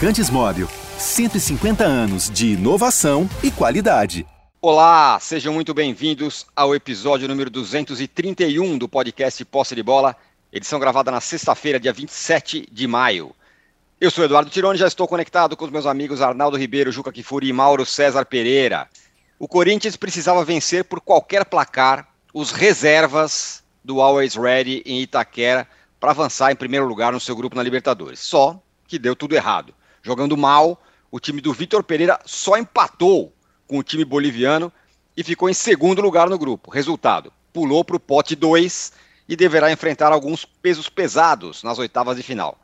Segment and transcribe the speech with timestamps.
[0.00, 0.66] Lubrificantes Móvel.
[0.96, 4.26] 150 anos de inovação e qualidade.
[4.58, 10.16] Olá, sejam muito bem-vindos ao episódio número 231 do podcast Posse de Bola,
[10.50, 13.36] edição gravada na sexta-feira, dia 27 de maio.
[14.00, 17.48] Eu sou Eduardo Tironi, já estou conectado com os meus amigos Arnaldo Ribeiro, Juca Kifuri
[17.48, 18.88] e Mauro César Pereira.
[19.38, 25.68] O Corinthians precisava vencer por qualquer placar os reservas do Always Ready em Itaquera
[26.00, 28.20] para avançar em primeiro lugar no seu grupo na Libertadores.
[28.20, 28.58] Só
[28.88, 29.74] que deu tudo errado.
[30.02, 33.32] Jogando mal, o time do Vitor Pereira só empatou
[33.66, 34.72] com o time boliviano
[35.16, 36.70] e ficou em segundo lugar no grupo.
[36.70, 38.92] Resultado: pulou para o pote 2
[39.28, 42.58] e deverá enfrentar alguns pesos pesados nas oitavas de final.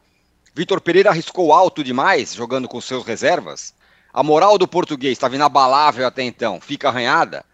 [0.55, 3.75] Vitor Pereira arriscou alto demais jogando com seus reservas.
[4.13, 7.45] A moral do português estava inabalável até então, fica arranhada.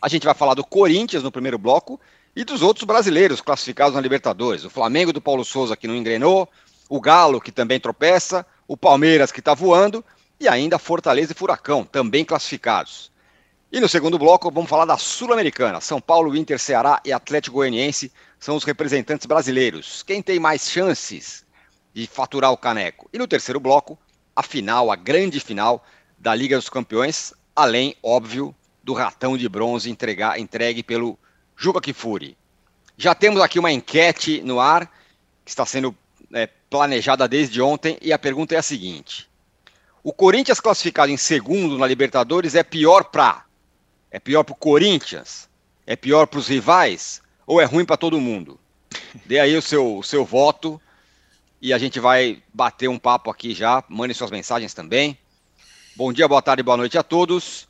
[0.00, 2.00] A gente vai falar do Corinthians no primeiro bloco
[2.36, 4.64] e dos outros brasileiros classificados na Libertadores.
[4.64, 6.48] O Flamengo do Paulo Souza que não engrenou,
[6.88, 10.04] o Galo que também tropeça, o Palmeiras que está voando
[10.38, 13.12] e ainda Fortaleza e Furacão também classificados.
[13.70, 15.80] E no segundo bloco vamos falar da Sul-Americana.
[15.80, 20.02] São Paulo, Inter, Ceará e Atlético Goianiense são os representantes brasileiros.
[20.02, 21.44] Quem tem mais chances
[21.92, 23.08] de faturar o caneco.
[23.12, 23.98] E no terceiro bloco,
[24.34, 25.84] a final, a grande final
[26.18, 31.18] da Liga dos Campeões, além, óbvio, do ratão de bronze entregar, entregue pelo
[31.56, 32.36] Juca Kifuri.
[32.96, 34.86] Já temos aqui uma enquete no ar,
[35.44, 35.96] que está sendo
[36.74, 39.30] planejada desde ontem, e a pergunta é a seguinte:
[40.02, 43.44] O Corinthians classificado em segundo na Libertadores é pior para?
[44.10, 45.48] É pior para o Corinthians?
[45.86, 47.22] É pior para os rivais?
[47.46, 48.58] Ou é ruim para todo mundo?
[49.24, 50.82] Dê aí o seu, o seu voto
[51.62, 53.84] e a gente vai bater um papo aqui já.
[53.88, 55.16] Mandem suas mensagens também.
[55.94, 57.68] Bom dia, boa tarde, boa noite a todos.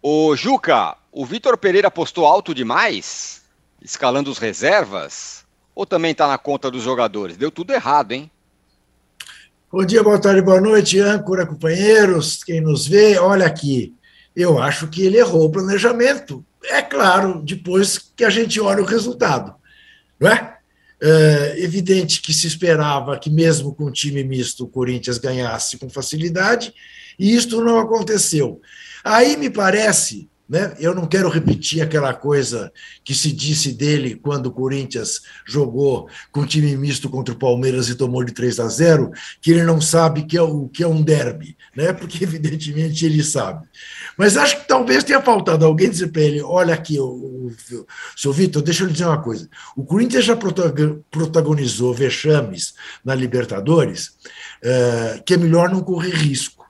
[0.00, 3.42] O Juca, o Vitor Pereira postou alto demais,
[3.82, 7.36] escalando os reservas, ou também está na conta dos jogadores?
[7.36, 8.30] Deu tudo errado, hein?
[9.76, 13.94] Bom dia, boa tarde, boa noite, âncora, companheiros, quem nos vê, olha aqui.
[14.34, 16.42] Eu acho que ele errou o planejamento.
[16.64, 19.54] É claro, depois que a gente olha o resultado,
[20.18, 20.56] não é?
[20.98, 25.90] É evidente que se esperava que, mesmo com o time misto, o Corinthians ganhasse com
[25.90, 26.72] facilidade,
[27.18, 28.62] e isto não aconteceu.
[29.04, 30.76] Aí me parece né?
[30.78, 32.72] Eu não quero repetir aquela coisa
[33.04, 37.96] que se disse dele quando o Corinthians jogou com time misto contra o Palmeiras e
[37.96, 41.02] tomou de 3 a 0, que ele não sabe que é o que é um
[41.02, 41.92] derby, né?
[41.92, 43.66] porque evidentemente ele sabe.
[44.16, 47.86] Mas acho que talvez tenha faltado alguém dizer para ele: olha aqui, o, o, o
[48.16, 49.48] seu Vitor, deixa eu lhe dizer uma coisa.
[49.76, 52.74] O Corinthians já protagonizou vexames
[53.04, 54.08] na Libertadores,
[54.62, 56.64] uh, que é melhor não correr risco.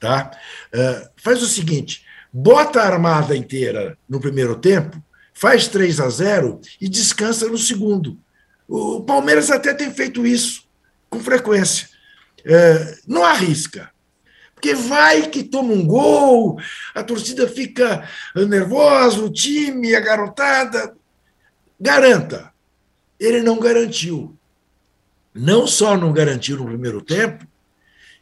[0.00, 0.30] Tá?
[0.74, 2.03] Uh, faz o seguinte
[2.36, 5.00] bota a armada inteira no primeiro tempo,
[5.32, 8.18] faz 3 a 0 e descansa no segundo.
[8.66, 10.64] O Palmeiras até tem feito isso
[11.08, 11.88] com frequência.
[12.44, 13.88] É, não arrisca.
[14.52, 16.58] Porque vai que toma um gol,
[16.92, 20.96] a torcida fica nervosa, o time, a garotada.
[21.78, 22.52] Garanta.
[23.20, 24.36] Ele não garantiu.
[25.32, 27.46] Não só não garantiu no primeiro tempo,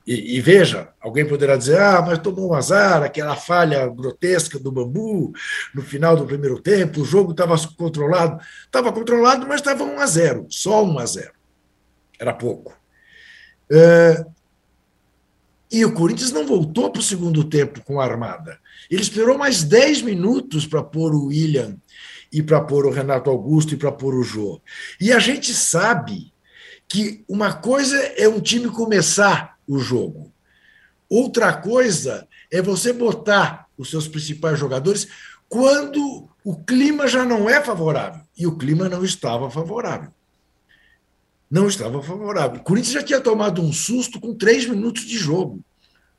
[0.06, 4.72] e, e, veja, alguém poderá dizer, ah, mas tomou um azar, aquela falha grotesca do
[4.72, 5.32] bambu
[5.74, 8.42] no final do primeiro tempo, o jogo estava controlado.
[8.64, 11.32] Estava controlado, mas estava 1 a 0, só 1 a 0.
[12.18, 12.76] Era pouco.
[13.70, 14.26] É,
[15.70, 18.58] e o Corinthians não voltou para o segundo tempo com a armada.
[18.90, 21.76] Ele esperou mais 10 minutos para pôr o William
[22.30, 24.60] e para pôr o Renato Augusto e para pôr o Jô.
[25.00, 26.32] E a gente sabe
[26.86, 30.33] que uma coisa é um time começar o jogo.
[31.09, 35.09] Outra coisa é você botar os seus principais jogadores
[35.49, 38.22] quando o clima já não é favorável.
[38.37, 40.11] E o clima não estava favorável.
[41.50, 42.61] Não estava favorável.
[42.61, 45.62] O Corinthians já tinha tomado um susto com três minutos de jogo.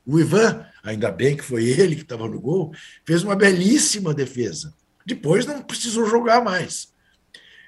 [0.06, 2.72] O Ivan, ainda bem que foi ele que estava no gol,
[3.04, 4.72] fez uma belíssima defesa.
[5.04, 6.92] Depois não precisou jogar mais.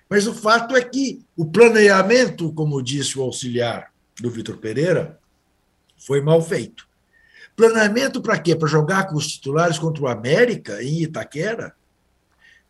[0.09, 5.19] Mas o fato é que o planeamento, como disse o auxiliar do Vitor Pereira,
[6.07, 6.87] foi mal feito.
[7.57, 8.55] Planeamento para quê?
[8.55, 11.75] Para jogar com os titulares contra o América em Itaquera?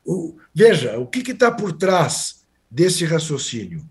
[0.02, 3.86] O, veja, o que está por trás desse raciocínio?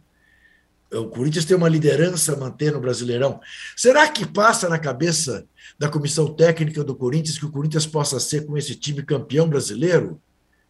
[0.92, 3.40] O Corinthians tem uma liderança a manter no Brasileirão.
[3.76, 5.46] Será que passa na cabeça
[5.78, 10.20] da comissão técnica do Corinthians que o Corinthians possa ser com esse time campeão brasileiro?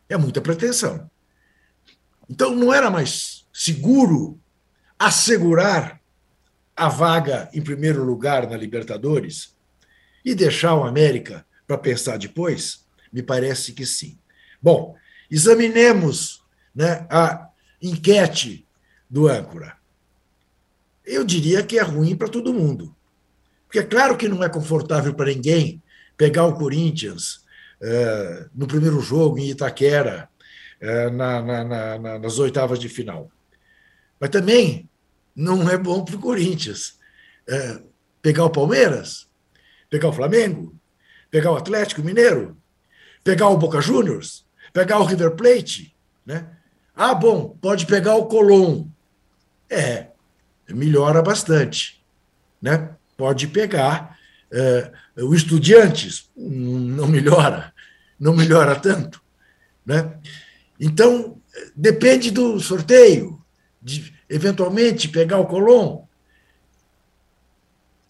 [0.10, 1.10] É muita pretensão.
[2.28, 4.40] Então não era mais seguro
[4.98, 6.02] assegurar
[6.76, 9.56] a vaga em primeiro lugar na Libertadores
[10.24, 12.86] e deixar o América para pensar depois?
[13.12, 14.18] Me parece que sim.
[14.62, 14.96] Bom,
[15.30, 16.44] examinemos
[16.74, 17.50] né, a
[17.82, 18.68] enquete
[19.10, 19.78] do âncora.
[21.06, 22.96] Eu diria que é ruim para todo mundo.
[23.66, 25.82] Porque é claro que não é confortável para ninguém
[26.18, 27.46] pegar o Corinthians
[27.82, 30.30] é, no primeiro jogo em Itaquera,
[30.80, 33.32] é, na, na, na, nas oitavas de final.
[34.20, 34.90] Mas também
[35.36, 36.98] não é bom para o Corinthians
[37.48, 37.80] é,
[38.22, 39.28] pegar o Palmeiras,
[39.90, 40.76] pegar o Flamengo,
[41.30, 42.58] pegar o Atlético Mineiro,
[43.24, 45.96] pegar o Boca Juniors, pegar o River Plate,
[46.26, 46.50] né?
[46.96, 48.88] Ah, bom, pode pegar o Colón.
[49.70, 50.08] É,
[50.70, 52.04] melhora bastante,
[52.62, 52.96] né?
[53.18, 54.18] Pode pegar
[54.52, 57.74] é, o Estudiantes, não melhora,
[58.20, 59.22] não melhora tanto,
[59.86, 60.18] né?
[60.80, 61.42] Então
[61.76, 63.44] depende do sorteio,
[63.86, 66.06] de eventualmente pegar o Colón.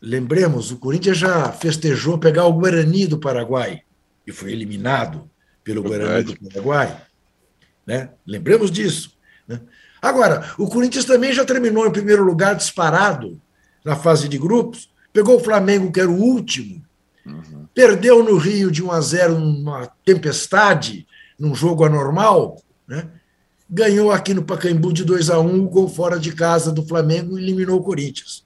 [0.02, 3.82] Lembremos, o Corinthians já festejou pegar o Guarani do Paraguai
[4.26, 5.30] e foi eliminado
[5.66, 7.02] pelo Guarani do Paraguai.
[7.86, 8.10] Né?
[8.26, 9.18] Lembremos disso.
[9.46, 9.60] Né?
[10.02, 13.42] Agora, o Corinthians também já terminou em primeiro lugar disparado
[13.84, 16.82] na fase de grupos, pegou o Flamengo, que era o último,
[17.26, 17.68] uhum.
[17.74, 21.06] perdeu no Rio de 1 a 0 numa tempestade,
[21.38, 23.10] num jogo anormal, né?
[23.70, 27.38] Ganhou aqui no Pacaembu de 2 a 1 o gol fora de casa do Flamengo
[27.38, 28.46] e eliminou o Corinthians.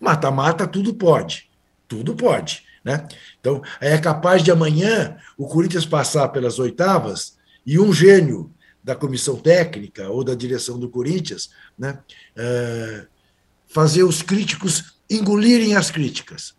[0.00, 1.48] Mata-mata, tudo pode.
[1.88, 2.64] Tudo pode.
[2.84, 3.06] Né?
[3.40, 8.52] Então, é capaz de amanhã o Corinthians passar pelas oitavas e um gênio
[8.82, 11.98] da comissão técnica ou da direção do Corinthians né,
[12.36, 13.06] é,
[13.66, 16.54] fazer os críticos engolirem as críticas.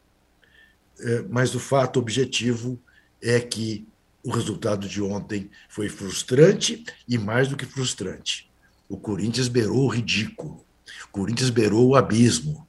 [1.00, 2.77] É, mas o fato objetivo
[3.21, 3.88] é que
[4.27, 8.50] o resultado de ontem foi frustrante e mais do que frustrante.
[8.89, 10.65] O Corinthians beirou o ridículo.
[11.06, 12.68] O Corinthians beirou o abismo.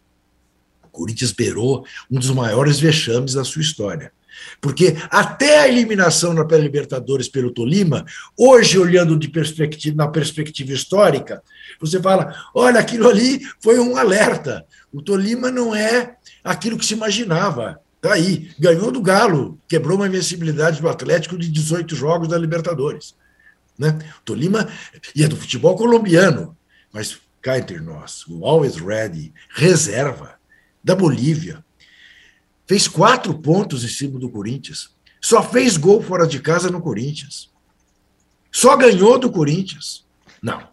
[0.84, 4.12] O Corinthians beirou um dos maiores vexames da sua história.
[4.60, 8.06] Porque até a eliminação na pré-Libertadores pelo Tolima,
[8.36, 11.42] hoje, olhando de perspectiva, na perspectiva histórica,
[11.80, 14.64] você fala: olha, aquilo ali foi um alerta.
[14.92, 16.14] O Tolima não é
[16.44, 17.80] aquilo que se imaginava.
[17.98, 23.16] Está aí, ganhou do Galo, quebrou uma invencibilidade do Atlético de 18 jogos da Libertadores.
[23.76, 23.98] Né?
[24.24, 24.68] Tolima
[25.14, 26.56] e é do futebol colombiano,
[26.92, 30.38] mas cá entre nós, o Always Ready, reserva
[30.82, 31.64] da Bolívia,
[32.66, 34.90] fez quatro pontos em cima do Corinthians.
[35.20, 37.50] Só fez gol fora de casa no Corinthians.
[38.52, 40.06] Só ganhou do Corinthians.
[40.40, 40.68] Não.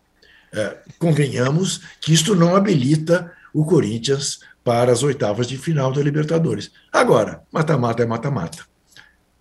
[0.54, 6.72] É, convenhamos que isto não habilita o Corinthians para as oitavas de final da Libertadores.
[6.92, 8.66] Agora, mata-mata é mata-mata.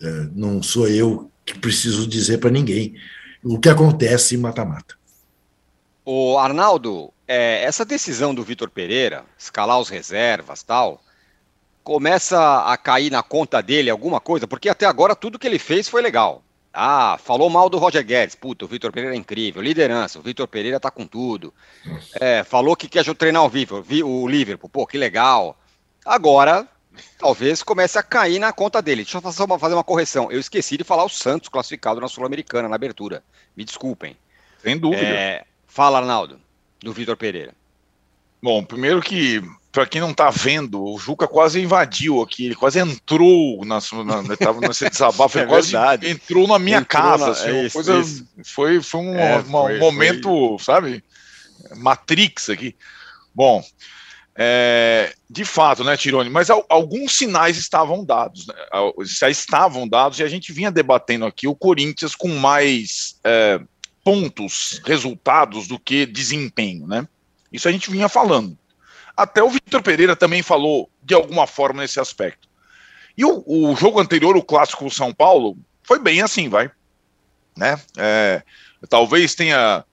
[0.00, 2.94] É, não sou eu que preciso dizer para ninguém
[3.42, 4.96] o que acontece em mata-mata.
[6.04, 11.02] O Arnaldo, é, essa decisão do Vitor Pereira, escalar os reservas tal,
[11.82, 14.46] começa a cair na conta dele alguma coisa?
[14.46, 16.42] Porque até agora tudo que ele fez foi legal.
[16.76, 18.34] Ah, falou mal do Roger Guedes.
[18.34, 19.62] Puta, o Vitor Pereira é incrível.
[19.62, 21.54] Liderança, o Vitor Pereira tá com tudo.
[22.20, 24.68] É, falou que quer treinar o Liverpool, o Liverpool.
[24.68, 25.56] Pô, que legal.
[26.04, 26.66] Agora,
[27.16, 29.04] talvez comece a cair na conta dele.
[29.04, 30.32] Deixa eu fazer uma, fazer uma correção.
[30.32, 33.22] Eu esqueci de falar o Santos classificado na Sul-Americana, na abertura.
[33.56, 34.16] Me desculpem.
[34.60, 35.06] Sem dúvida.
[35.06, 36.40] É, fala, Arnaldo,
[36.80, 37.54] do Vitor Pereira.
[38.42, 39.40] Bom, primeiro que
[39.74, 44.22] para quem não está vendo, o Juca quase invadiu aqui, ele quase entrou na, na,
[44.22, 46.08] na nesse desabafo, é quase verdade.
[46.08, 48.24] entrou na minha entrou casa, na, assim, é isso, coisa, isso.
[48.44, 50.58] foi foi um, é, foi, um momento, foi.
[50.60, 51.04] sabe,
[51.74, 52.76] Matrix aqui.
[53.34, 53.64] Bom,
[54.36, 58.54] é, de fato, né, Tirone, mas alguns sinais estavam dados, né,
[59.00, 63.60] já estavam dados e a gente vinha debatendo aqui o Corinthians com mais é,
[64.04, 67.08] pontos, resultados do que desempenho, né?
[67.52, 68.56] Isso a gente vinha falando.
[69.16, 72.48] Até o Vitor Pereira também falou de alguma forma nesse aspecto.
[73.16, 76.70] E o, o jogo anterior, o clássico São Paulo, foi bem assim, vai.
[77.56, 77.80] Né?
[77.96, 78.42] É,
[78.88, 79.84] talvez tenha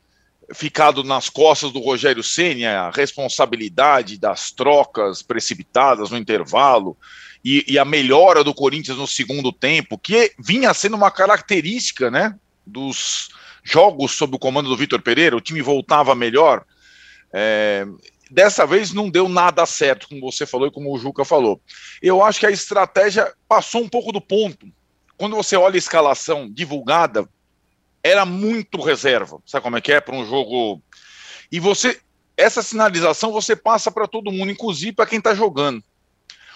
[0.54, 6.98] ficado nas costas do Rogério Senna a responsabilidade das trocas precipitadas no intervalo
[7.44, 12.36] e, e, a melhora do Corinthians no segundo tempo, que vinha sendo uma característica né,
[12.66, 13.30] dos
[13.64, 16.64] jogos sob o comando do Vitor Pereira, o time voltava melhor.
[17.34, 17.86] É,
[18.32, 21.62] dessa vez não deu nada certo, como você falou e como o Juca falou.
[22.02, 24.68] Eu acho que a estratégia passou um pouco do ponto.
[25.18, 27.30] Quando você olha a escalação divulgada,
[28.02, 29.40] era muito reserva.
[29.46, 30.82] Sabe como é que é para um jogo?
[31.52, 32.00] E você,
[32.38, 35.84] essa sinalização você passa para todo mundo, inclusive para quem está jogando.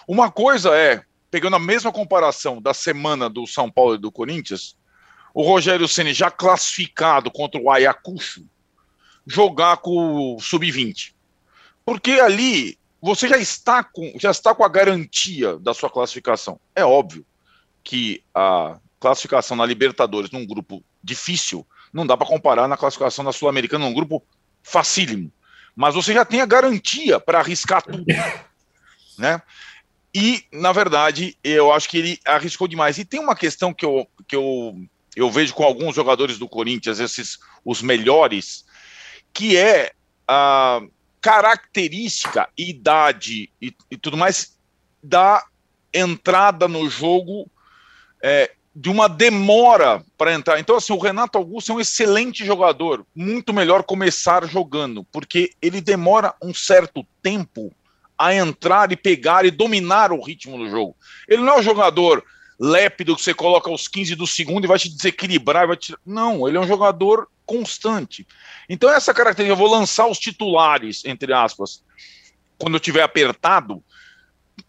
[0.07, 4.77] Uma coisa é, pegando a mesma comparação da semana do São Paulo e do Corinthians,
[5.33, 8.45] o Rogério Ceni já classificado contra o Ayacucho,
[9.27, 11.14] jogar com o sub-20.
[11.85, 16.59] Porque ali você já está com já está com a garantia da sua classificação.
[16.75, 17.25] É óbvio
[17.83, 23.31] que a classificação na Libertadores num grupo difícil não dá para comparar na classificação da
[23.31, 24.23] Sul-Americana num grupo
[24.63, 25.31] facílimo.
[25.75, 28.05] Mas você já tem a garantia para arriscar tudo,
[29.19, 29.41] né?
[30.13, 32.97] E, na verdade, eu acho que ele arriscou demais.
[32.97, 34.73] E tem uma questão que eu, que eu,
[35.13, 38.65] eu vejo com alguns jogadores do Corinthians, esses os melhores,
[39.33, 39.91] que é
[40.25, 40.81] a
[41.25, 44.59] característica, idade e, e tudo mais
[45.01, 45.43] da
[45.91, 47.49] entrada no jogo
[48.21, 50.59] é, de uma demora para entrar.
[50.59, 55.81] Então, assim, o Renato Augusto é um excelente jogador, muito melhor começar jogando, porque ele
[55.81, 57.73] demora um certo tempo
[58.15, 60.95] a entrar e pegar e dominar o ritmo do jogo.
[61.27, 62.23] Ele não é um jogador
[62.59, 65.95] lépido que você coloca aos 15 do segundo e vai te desequilibrar, vai te...
[66.05, 68.27] não, ele é um jogador constante.
[68.69, 71.83] Então essa característica, eu vou lançar os titulares, entre aspas,
[72.57, 73.83] quando eu tiver apertado,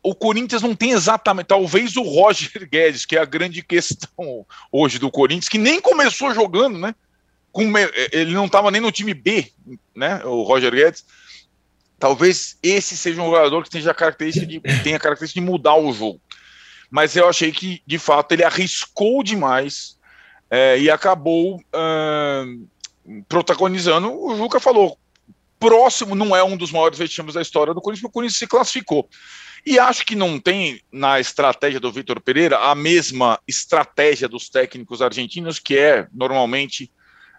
[0.02, 4.98] o Corinthians não tem exatamente, talvez o Roger Guedes, que é a grande questão hoje
[4.98, 6.94] do Corinthians, que nem começou jogando, né?
[8.12, 9.50] Ele não estava nem no time B,
[9.94, 10.22] né?
[10.24, 11.04] O Roger Guedes
[11.98, 15.76] Talvez esse seja um jogador que tenha a característica de, tenha a característica de mudar
[15.76, 16.20] o jogo.
[16.90, 19.95] Mas eu achei que, de fato, ele arriscou demais
[20.50, 24.12] é, e acabou uh, protagonizando.
[24.12, 24.98] O Juca falou:
[25.58, 28.46] próximo não é um dos maiores vexames da história do Corinthians, porque o Corinthians se
[28.46, 29.08] classificou.
[29.64, 35.02] E acho que não tem na estratégia do Vitor Pereira a mesma estratégia dos técnicos
[35.02, 36.90] argentinos, que é normalmente,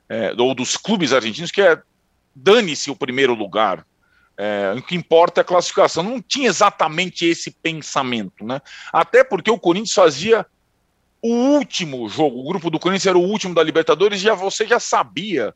[0.09, 1.81] é, ou dos clubes argentinos, que é
[2.35, 3.85] dane-se o primeiro lugar.
[4.37, 6.03] É, o que importa é a classificação.
[6.03, 8.61] Não tinha exatamente esse pensamento, né?
[8.91, 10.45] Até porque o Corinthians fazia
[11.21, 14.79] o último jogo, o grupo do Corinthians era o último da Libertadores, já você já
[14.79, 15.53] sabia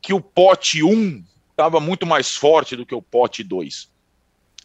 [0.00, 3.90] que o pote 1 estava muito mais forte do que o pote 2.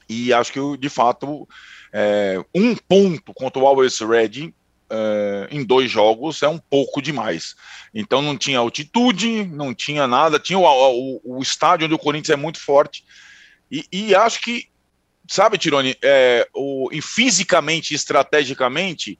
[0.09, 1.47] E acho que, de fato,
[1.93, 4.53] é, um ponto contra o Always Ready
[4.89, 7.55] é, em dois jogos é um pouco demais.
[7.93, 12.37] Então não tinha altitude, não tinha nada, tinha o, o, o estádio onde o Corinthians
[12.37, 13.03] é muito forte,
[13.71, 14.67] e, e acho que,
[15.27, 19.17] sabe, Tirone, é, o, e fisicamente, estrategicamente,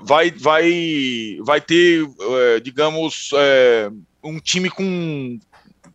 [0.00, 3.90] vai, vai, vai ter, é, digamos, é,
[4.22, 5.38] um time com,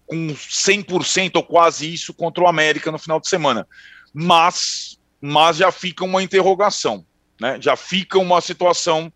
[0.05, 3.67] com 100% ou quase isso contra o América no final de semana.
[4.13, 7.05] Mas, mas já fica uma interrogação,
[7.39, 7.57] né?
[7.59, 9.11] já fica uma situação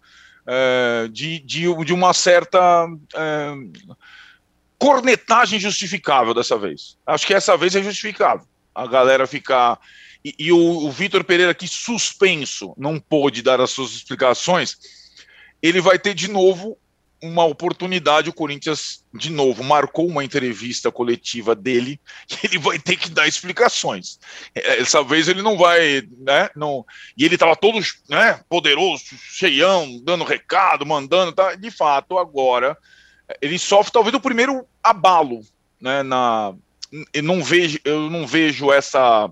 [0.46, 3.54] é, de, de, de uma certa é,
[4.80, 6.98] cornetagem justificável dessa vez.
[7.06, 9.80] Acho que essa vez é justificável a galera ficar.
[10.24, 14.78] E, e o, o Vitor Pereira, que suspenso, não pôde dar as suas explicações,
[15.62, 16.78] ele vai ter de novo
[17.22, 18.30] uma oportunidade.
[18.30, 22.00] O Corinthians, de novo, marcou uma entrevista coletiva dele
[22.30, 24.20] e ele vai ter que dar explicações.
[24.56, 26.50] É, Dessa vez ele não vai, né?
[26.56, 26.86] Não,
[27.18, 31.32] e ele estava todo né, poderoso, cheião, dando recado, mandando.
[31.32, 32.78] Tá, de fato, agora
[33.42, 35.42] ele sofre talvez o primeiro abalo
[35.82, 36.54] né, na,
[37.12, 39.30] eu não vejo, eu não vejo essa,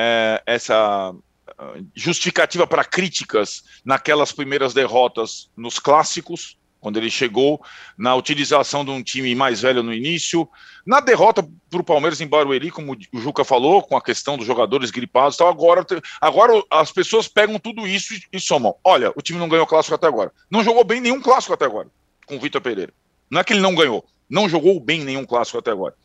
[0.00, 1.12] é, essa
[1.58, 7.60] ah, justificativa para críticas naquelas primeiras derrotas nos clássicos, quando ele chegou,
[7.96, 10.48] na utilização de um time mais velho no início,
[10.86, 14.46] na derrota para o Palmeiras em Barueri, como o Juca falou, com a questão dos
[14.46, 15.84] jogadores gripados tal, agora,
[16.20, 18.76] agora as pessoas pegam tudo isso e, e somam.
[18.84, 20.30] Olha, o time não ganhou clássico até agora.
[20.48, 21.90] Não jogou bem nenhum clássico até agora,
[22.24, 22.94] com o Vitor Pereira.
[23.28, 25.96] Não é que ele não ganhou, não jogou bem nenhum clássico até agora.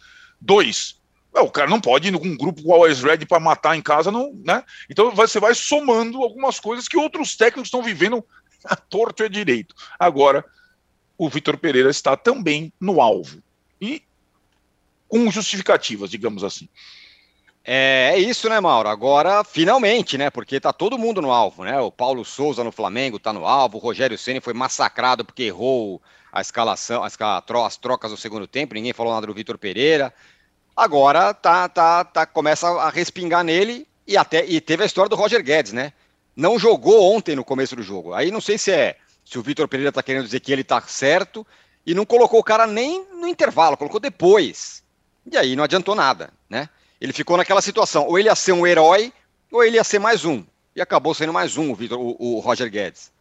[0.42, 1.00] Dois,
[1.42, 4.12] o cara não pode ir com um grupo o Always Ready para matar em casa,
[4.12, 4.64] não, né?
[4.90, 8.24] Então você vai somando algumas coisas que outros técnicos estão vivendo
[8.64, 9.76] a torto e a direito.
[10.00, 10.46] Agora,
[11.18, 13.42] o Vitor Pereira está também no alvo.
[13.82, 14.04] E
[15.08, 16.68] com justificativas, digamos assim.
[17.66, 18.90] É, é isso, né, Mauro?
[18.90, 20.30] Agora, finalmente, né?
[20.30, 21.80] Porque tá todo mundo no alvo, né?
[21.80, 26.02] O Paulo Souza no Flamengo tá no alvo, o Rogério Ceni foi massacrado porque errou
[26.32, 30.14] a escalação, as, as trocas no segundo tempo, ninguém falou nada do Vitor Pereira
[30.76, 35.16] agora tá, tá, tá, começa a respingar nele e até e teve a história do
[35.16, 35.94] Roger Guedes, né?
[36.36, 38.14] Não jogou ontem no começo do jogo.
[38.14, 40.82] Aí não sei se é se o Vitor Pereira tá querendo dizer que ele tá
[40.82, 41.46] certo
[41.86, 44.84] e não colocou o cara nem no intervalo, colocou depois.
[45.32, 46.70] E aí não adiantou nada, né?
[47.00, 49.12] Ele ficou naquela situação, ou ele ia ser um herói,
[49.52, 50.44] ou ele ia ser mais um.
[50.76, 53.12] E acabou sendo mais um o, Victor, o, o Roger Guedes.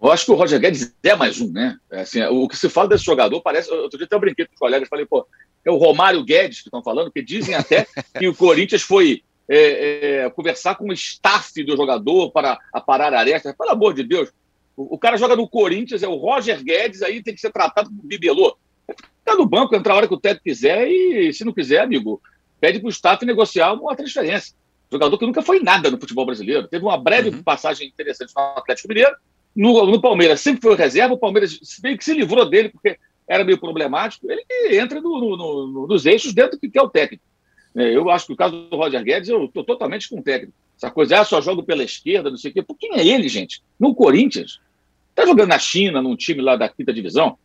[0.00, 1.76] Eu acho que o Roger Guedes é mais um, né?
[1.90, 3.70] Assim, o que se fala desse jogador parece.
[3.72, 5.26] Outro dia até eu brinquei com os colegas, falei, pô,
[5.64, 7.86] é o Romário Guedes que estão falando, que dizem até
[8.18, 13.54] que o Corinthians foi é, é, conversar com o staff do jogador para aparar arestas.
[13.56, 14.30] Pelo amor de Deus,
[14.76, 17.88] o, o, cara joga no Corinthians, é o Roger Guedes, aí tem que ser tratado
[17.88, 18.56] como bibelô.
[18.86, 22.20] Ficar no banco, entrar a hora que o técnico quiser e, se não quiser, amigo,
[22.60, 24.54] pede para o staff negociar uma transferência.
[24.90, 26.66] Jogador que nunca foi nada no futebol brasileiro.
[26.66, 27.42] Teve uma breve uhum.
[27.42, 29.14] passagem interessante no Atlético Mineiro.
[29.54, 32.98] No, no, Palmeiras sempre foi reserva, o Palmeiras meio que se livrou dele, porque
[33.28, 34.44] era meio problemático, ele
[34.78, 37.22] entra no, no, no, nos eixos dentro do que é o técnico.
[37.76, 40.54] É, eu acho que o caso do Roger Guedes, eu estou totalmente com o técnico.
[40.76, 42.62] Essa coisa, ah, só jogo pela esquerda, não sei o quê.
[42.62, 43.62] Por quem é ele, gente?
[43.78, 44.60] No Corinthians.
[45.10, 47.36] Está jogando na China, num time lá da quinta divisão.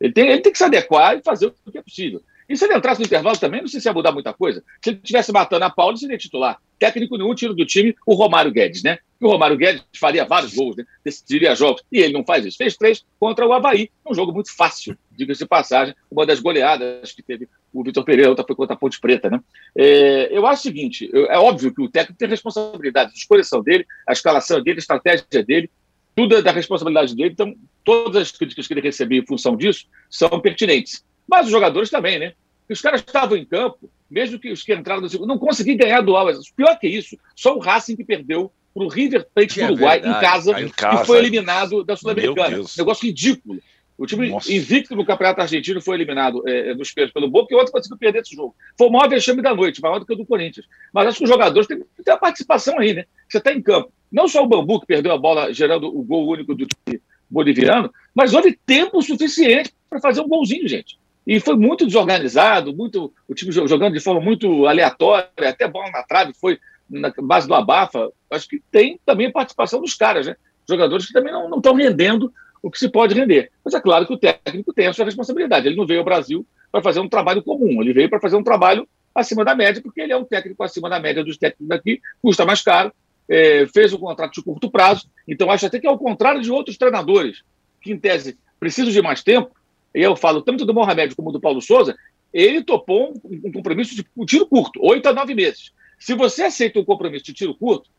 [0.00, 2.22] Ele tem, ele tem que se adequar e fazer o que é possível.
[2.48, 4.64] E se ele entrasse no intervalo também, não sei se ia mudar muita coisa.
[4.82, 6.58] Se ele estivesse matando a Paula, seria titular.
[6.78, 8.98] Técnico nenhum tiro do time, o Romário Guedes, né?
[9.20, 10.86] O Romário Guedes faria vários gols, né?
[11.04, 11.82] decidiria jogos.
[11.92, 12.56] E ele não faz isso.
[12.56, 13.90] Fez três contra o Havaí.
[14.06, 15.94] Um jogo muito fácil, diga-se de passagem.
[16.10, 19.40] Uma das goleadas que teve o Vitor Pereira, outra foi contra a Ponte Preta, né?
[19.76, 23.10] É, eu acho o seguinte: é óbvio que o técnico tem responsabilidade.
[23.10, 25.70] A escolha dele, a escalação dele, a estratégia dele,
[26.14, 27.30] tudo é da responsabilidade dele.
[27.32, 31.04] Então, todas as críticas que ele recebeu em função disso são pertinentes.
[31.28, 32.32] Mas os jogadores também, né?
[32.68, 36.00] Os caras estavam em campo, mesmo que os que entraram no segundo, não consegui ganhar
[36.00, 36.50] do Alves.
[36.50, 39.98] Pior que isso, só o Racing que perdeu para o River Plate do é Uruguai
[39.98, 42.62] em casa, em casa, e foi eliminado da Sul-Americana.
[42.76, 43.60] Negócio ridículo.
[43.98, 44.52] O time Nossa.
[44.52, 48.20] invicto no Campeonato Argentino foi eliminado é, nos pênaltis pelo Boca e outro conseguiu perder
[48.20, 48.54] esse jogo.
[48.78, 50.66] Foi o maior vexame da noite, maior do que o do Corinthians.
[50.92, 53.06] Mas acho que os jogadores têm que ter a participação aí, né?
[53.28, 53.92] Você está em campo.
[54.10, 57.92] Não só o Bambu, que perdeu a bola gerando o gol único do time boliviano,
[58.14, 60.96] mas houve tempo suficiente para fazer um golzinho, gente.
[61.26, 66.04] E foi muito desorganizado, muito o time jogando de forma muito aleatória, até bola na
[66.04, 68.10] trave, foi na base do abafa.
[68.30, 70.36] Acho que tem também participação dos caras, né?
[70.68, 73.50] Jogadores que também não estão rendendo o que se pode render.
[73.64, 75.66] Mas é claro que o técnico tem a sua responsabilidade.
[75.66, 78.42] Ele não veio ao Brasil para fazer um trabalho comum, ele veio para fazer um
[78.42, 82.00] trabalho acima da média, porque ele é um técnico acima da média dos técnicos daqui,
[82.22, 82.92] custa mais caro,
[83.28, 85.08] é, fez um contrato de curto prazo.
[85.26, 87.42] Então, acho até que é o contrário de outros treinadores,
[87.80, 89.50] que, em tese, precisam de mais tempo.
[89.94, 91.96] E eu falo tanto do Mohamed como do Paulo Souza,
[92.32, 95.72] ele topou um, um compromisso de um tiro curto, oito a nove meses.
[95.98, 97.90] Se você aceita um compromisso de tiro curto,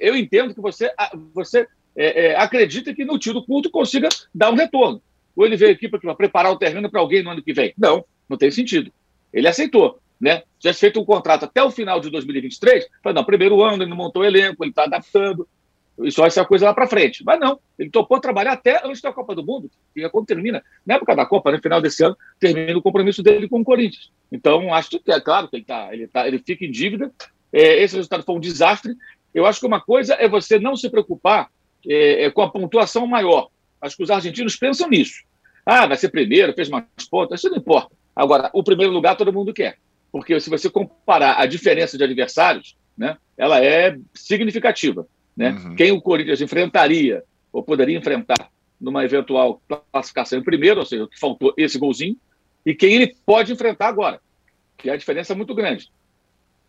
[0.00, 0.92] eu entendo que você,
[1.34, 1.66] você
[1.96, 5.00] é, é, acredita que no tiro curto consiga dar um retorno.
[5.34, 7.72] Ou ele veio aqui para preparar o terreno para alguém no ano que vem.
[7.76, 8.92] Não, não tem sentido.
[9.32, 9.98] Ele aceitou.
[10.18, 10.42] Né?
[10.58, 13.96] Já feito um contrato até o final de 2023, falou, não, primeiro ano, ele não
[13.96, 15.46] montou o elenco, ele está adaptando,
[15.98, 17.22] isso vai ser a coisa lá para frente.
[17.24, 20.62] Mas não, ele topou trabalhar até antes da Copa do Mundo, que é quando termina,
[20.84, 24.10] na época da Copa, no final desse ano, termina o compromisso dele com o Corinthians.
[24.30, 27.10] Então, acho que é claro que ele, tá, ele, tá, ele fica em dívida.
[27.52, 28.94] É, esse resultado foi um desastre.
[29.34, 31.50] Eu acho que uma coisa é você não se preocupar
[31.88, 33.48] é, é, com a pontuação maior.
[33.80, 35.22] Acho que os argentinos pensam nisso.
[35.64, 37.94] Ah, vai ser primeiro, fez mais pontos, isso não importa.
[38.14, 39.78] Agora, o primeiro lugar todo mundo quer.
[40.10, 45.06] Porque se você comparar a diferença de adversários, né, ela é significativa.
[45.36, 45.50] Né?
[45.50, 45.76] Uhum.
[45.76, 47.22] Quem o Corinthians enfrentaria,
[47.52, 49.60] ou poderia enfrentar, numa eventual
[49.92, 52.16] classificação em primeiro, ou seja, que faltou esse golzinho,
[52.64, 54.20] e quem ele pode enfrentar agora,
[54.76, 55.90] que é a diferença muito grande.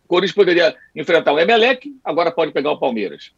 [0.04, 3.32] O Corinthians poderia enfrentar o Emelec, agora pode pegar o Palmeiras.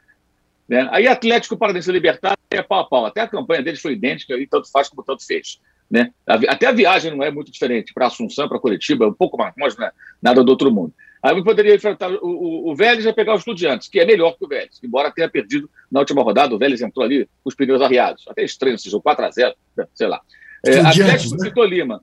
[0.70, 0.88] Né?
[0.92, 3.04] Aí Atlético Paranaense Libertar é pau a pau.
[3.04, 5.60] Até a campanha deles foi idêntica e tanto faz como tanto fez.
[5.90, 6.12] Né?
[6.24, 9.52] Até a viagem não é muito diferente para Assunção, para Curitiba, é um pouco mais,
[9.58, 9.90] mas é
[10.22, 10.94] nada do outro mundo.
[11.20, 14.38] Aí eu poderia enfrentar o, o, o Vélez e pegar os Estudiantes, que é melhor
[14.38, 17.54] que o Vélez, embora tenha perdido na última rodada, o Vélez entrou ali com os
[17.56, 18.24] pneus arriados.
[18.28, 19.52] Até estranho esse jogo, 4x0,
[19.92, 20.20] sei lá.
[20.64, 21.48] É, Atlético né?
[21.48, 22.00] de Tolima.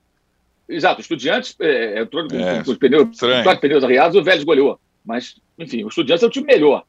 [0.67, 4.77] Exato, o Estudiantes é, entrou é, com, os pneus, quatro pneus arriados, o Vélez goleou.
[5.05, 6.83] Mas, enfim, o Estudiantes é o time melhor.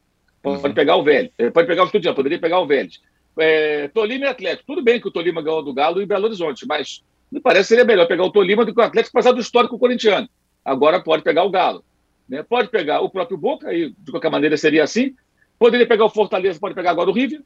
[0.54, 0.74] Pode uhum.
[0.74, 1.30] pegar o Vélez.
[1.38, 3.00] É, pode pegar o Estudiantes, poderia pegar o Vélez.
[3.38, 4.66] É, Tolima e Atlético.
[4.66, 7.68] Tudo bem que o Tolima ganhou do Galo e Belo Horizonte, mas me parece que
[7.68, 10.28] seria melhor pegar o Tolima do que o Atlético, apesar do histórico corintiano.
[10.64, 11.84] Agora pode pegar o Galo.
[12.28, 12.42] Né?
[12.42, 15.14] Pode pegar o próprio Boca, e de qualquer maneira seria assim.
[15.58, 17.42] Poderia pegar o Fortaleza, pode pegar agora o River.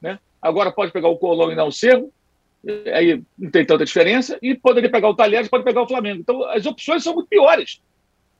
[0.00, 0.18] Né?
[0.40, 2.12] Agora pode pegar o Colón e não o Cerro.
[2.94, 4.38] Aí não tem tanta diferença.
[4.42, 6.20] E poderia pegar o Talheres, pode pegar o Flamengo.
[6.20, 7.80] Então as opções são muito piores.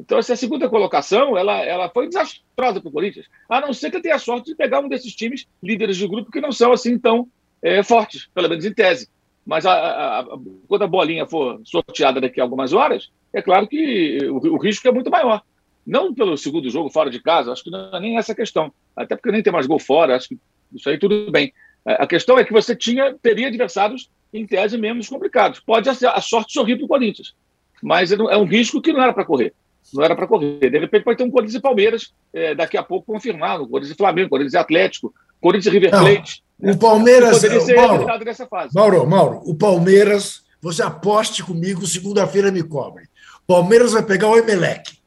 [0.01, 4.01] Então, essa segunda colocação, ela, ela foi desastrosa para o Corinthians, a não ser que
[4.01, 6.99] tenha a sorte de pegar um desses times líderes de grupo que não são assim
[6.99, 7.29] tão
[7.63, 9.09] é, fortes, pelo menos em tese.
[9.47, 10.27] Mas a, a, a,
[10.67, 14.87] quando a bolinha for sorteada daqui a algumas horas, é claro que o, o, risco
[14.89, 15.43] é muito maior.
[15.87, 18.73] Não pelo segundo jogo fora de casa, acho que não é nem essa questão.
[18.97, 20.39] Até porque nem tem mais gol fora, acho que
[20.75, 21.53] isso aí tudo bem.
[21.85, 25.61] A questão é que você tinha, teria adversários, em tese, menos complicados.
[25.61, 27.35] Pode a sorte sorrir para o Corinthians,
[27.83, 29.55] mas é, é um risco que não era para correr
[29.93, 30.59] não era para correr.
[30.59, 33.99] De repente pode ter um Corinthians e Palmeiras é, daqui a pouco confirmado, Corinthians e
[33.99, 36.45] Flamengo, Corinthians e Atlético, Corinthians e River Plate.
[36.59, 37.41] Não, o Palmeiras.
[37.41, 38.75] Poderia ser Mauro, nessa fase.
[38.75, 43.09] Mauro, Mauro, o Palmeiras, você aposte comigo, segunda-feira me cobre.
[43.47, 44.99] Palmeiras vai pegar o Emelec.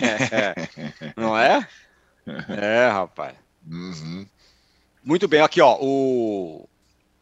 [0.00, 0.54] é,
[1.16, 1.66] não é?
[2.48, 3.34] É, rapaz.
[3.70, 4.26] Uhum.
[5.04, 6.68] Muito bem, aqui ó, o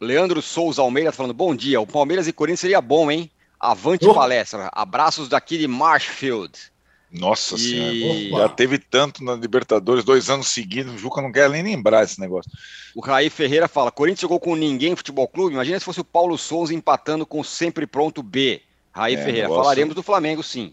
[0.01, 3.31] Leandro Souza Almeida tá falando, bom dia, o Palmeiras e Corinthians seria bom, hein?
[3.61, 4.15] Avante oh.
[4.15, 4.71] palestra.
[4.73, 6.53] Abraços daqui de Marshfield.
[7.13, 7.59] Nossa e...
[7.59, 12.05] senhora, já teve tanto na Libertadores, dois anos seguidos, o Juca não quer nem lembrar
[12.05, 12.51] esse negócio.
[12.95, 16.39] O Raí Ferreira fala, Corinthians jogou com ninguém futebol clube, imagina se fosse o Paulo
[16.39, 18.63] Souza empatando com sempre pronto B.
[18.93, 19.63] Raí é, Ferreira, negócio...
[19.63, 20.73] falaremos do Flamengo sim.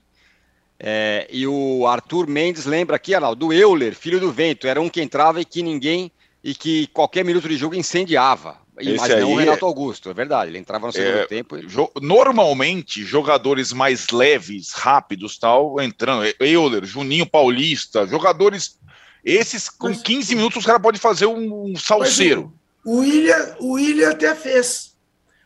[0.79, 4.67] É, e o Arthur Mendes lembra aqui, Arnaldo, do Euler, filho do vento.
[4.67, 6.11] Era um que entrava e que ninguém,
[6.43, 8.57] e que qualquer minuto de jogo incendiava.
[8.79, 10.51] Esse mas não o Renato Augusto, é verdade.
[10.51, 11.57] Ele entrava no segundo é, tempo.
[11.57, 11.67] E...
[11.67, 16.23] Jo normalmente, jogadores mais leves, rápidos, tal, entrando.
[16.39, 18.77] Euler, Juninho Paulista, jogadores.
[19.23, 22.53] Esses, com mas, 15 minutos, os caras podem fazer um, um salseiro.
[22.85, 24.95] O, o William, o William até fez.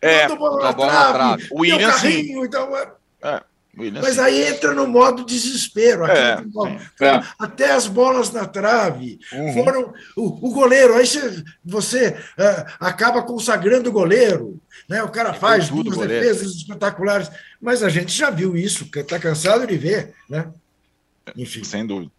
[0.01, 1.47] É, bola na trave, trave.
[1.51, 2.43] O William, sim.
[2.43, 2.75] Então,
[3.23, 3.43] é.
[3.77, 4.21] William, Mas sim.
[4.21, 6.05] aí entra no modo desespero.
[6.05, 6.43] É,
[6.99, 7.23] é.
[7.39, 9.53] Até as bolas na trave uhum.
[9.53, 9.93] foram.
[10.15, 14.59] O, o, goleiro, aí você, você uh, acaba consagrando o goleiro.
[14.89, 15.01] Né?
[15.03, 17.29] O cara faz duas defesas espetaculares.
[17.61, 20.13] Mas a gente já viu isso, está cansado de ver.
[20.29, 20.49] Né?
[21.35, 21.63] Enfim.
[21.63, 22.11] Sem dúvida.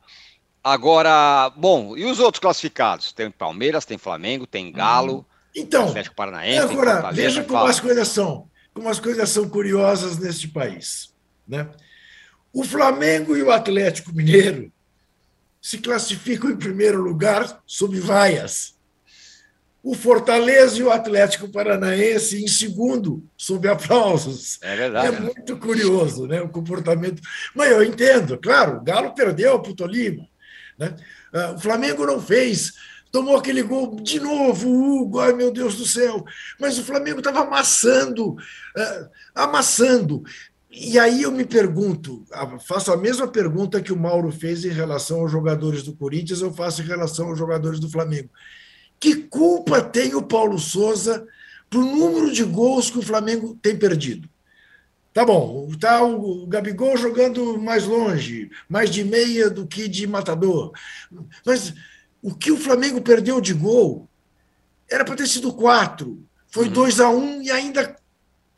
[0.65, 3.13] Agora, bom, e os outros classificados?
[3.13, 5.27] Tem Palmeiras, tem Flamengo, tem Galo.
[5.55, 10.49] Então, Atlético Paranaense, agora, veja como as coisas são, como as coisas são curiosas neste
[10.49, 11.12] país.
[11.53, 11.69] Né?
[12.51, 14.73] O Flamengo e o Atlético Mineiro
[15.61, 18.75] se classificam em primeiro lugar sob vaias.
[19.83, 24.59] O Fortaleza e o Atlético Paranaense em segundo, sob aplausos.
[24.63, 25.15] É verdade.
[25.15, 27.21] É muito curioso né, o comportamento.
[27.55, 30.27] Mas eu entendo, claro, o Galo perdeu para o Tolima.
[30.79, 30.97] Né?
[31.35, 32.73] Ah, o Flamengo não fez
[33.13, 36.25] tomou aquele gol de novo, o Hugo, ai meu Deus do céu.
[36.59, 40.23] Mas o Flamengo estava amassando, uh, amassando.
[40.75, 42.25] E aí eu me pergunto,
[42.67, 46.51] faço a mesma pergunta que o Mauro fez em relação aos jogadores do Corinthians, eu
[46.51, 48.31] faço em relação aos jogadores do Flamengo.
[48.99, 51.27] Que culpa tem o Paulo Souza
[51.69, 54.27] para o número de gols que o Flamengo tem perdido?
[55.13, 60.73] Tá bom, tá o Gabigol jogando mais longe, mais de meia do que de matador.
[61.45, 61.75] Mas
[62.23, 64.09] o que o Flamengo perdeu de gol
[64.91, 66.25] era para ter sido quatro.
[66.49, 67.07] Foi 2 uhum.
[67.07, 67.95] a 1 um, e ainda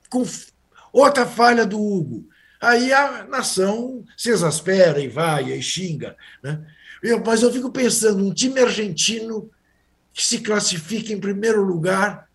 [0.09, 0.24] com
[0.95, 2.29] outra falha do Hugo.
[2.61, 6.17] Aí a nação se exaspera e vai e xinga.
[6.43, 6.65] Né?
[7.03, 9.51] Eu, mas eu fico pensando, um time argentino
[10.13, 12.29] que se classifica em primeiro lugar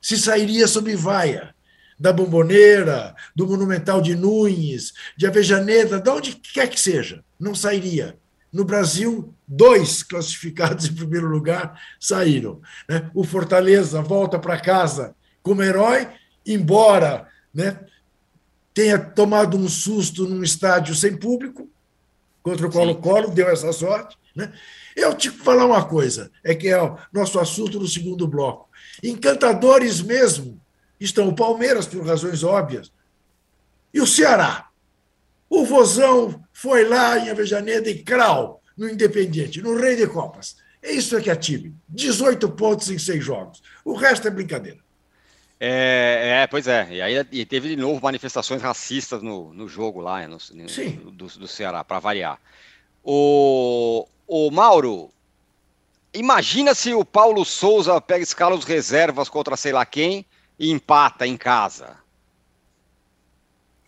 [0.00, 1.54] se sairia sob vaia
[1.98, 8.18] da Bomboneira, do Monumental de Nunes, de Avejaneda, de onde quer que seja, não sairia.
[8.52, 12.60] No Brasil, dois classificados em primeiro lugar saíram.
[12.88, 13.10] Né?
[13.14, 16.06] O Fortaleza volta para casa como herói,
[16.46, 17.80] embora né,
[18.74, 21.70] tenha tomado um susto num estádio sem público,
[22.42, 24.18] contra o Colo-Colo, deu essa sorte.
[24.34, 24.52] Né?
[24.94, 28.68] Eu te falar uma coisa, é que é o nosso assunto no segundo bloco.
[29.02, 30.60] Encantadores mesmo
[31.00, 32.92] estão o Palmeiras, por razões óbvias,
[33.92, 34.68] e o Ceará.
[35.48, 40.56] O Vozão foi lá em Avejaneda e Crau, no Independiente, no Rei de Copas.
[40.82, 41.74] É isso que é time.
[41.88, 43.62] 18 pontos em seis jogos.
[43.82, 44.85] O resto é brincadeira.
[45.58, 46.88] É, é, pois é.
[46.90, 51.26] E aí e teve de novo manifestações racistas no, no jogo lá no, no do,
[51.26, 52.38] do Ceará, para variar.
[53.02, 55.10] O, o Mauro,
[56.12, 60.26] imagina se o Paulo Souza pega escala os reservas contra sei lá quem
[60.58, 61.96] e empata em casa.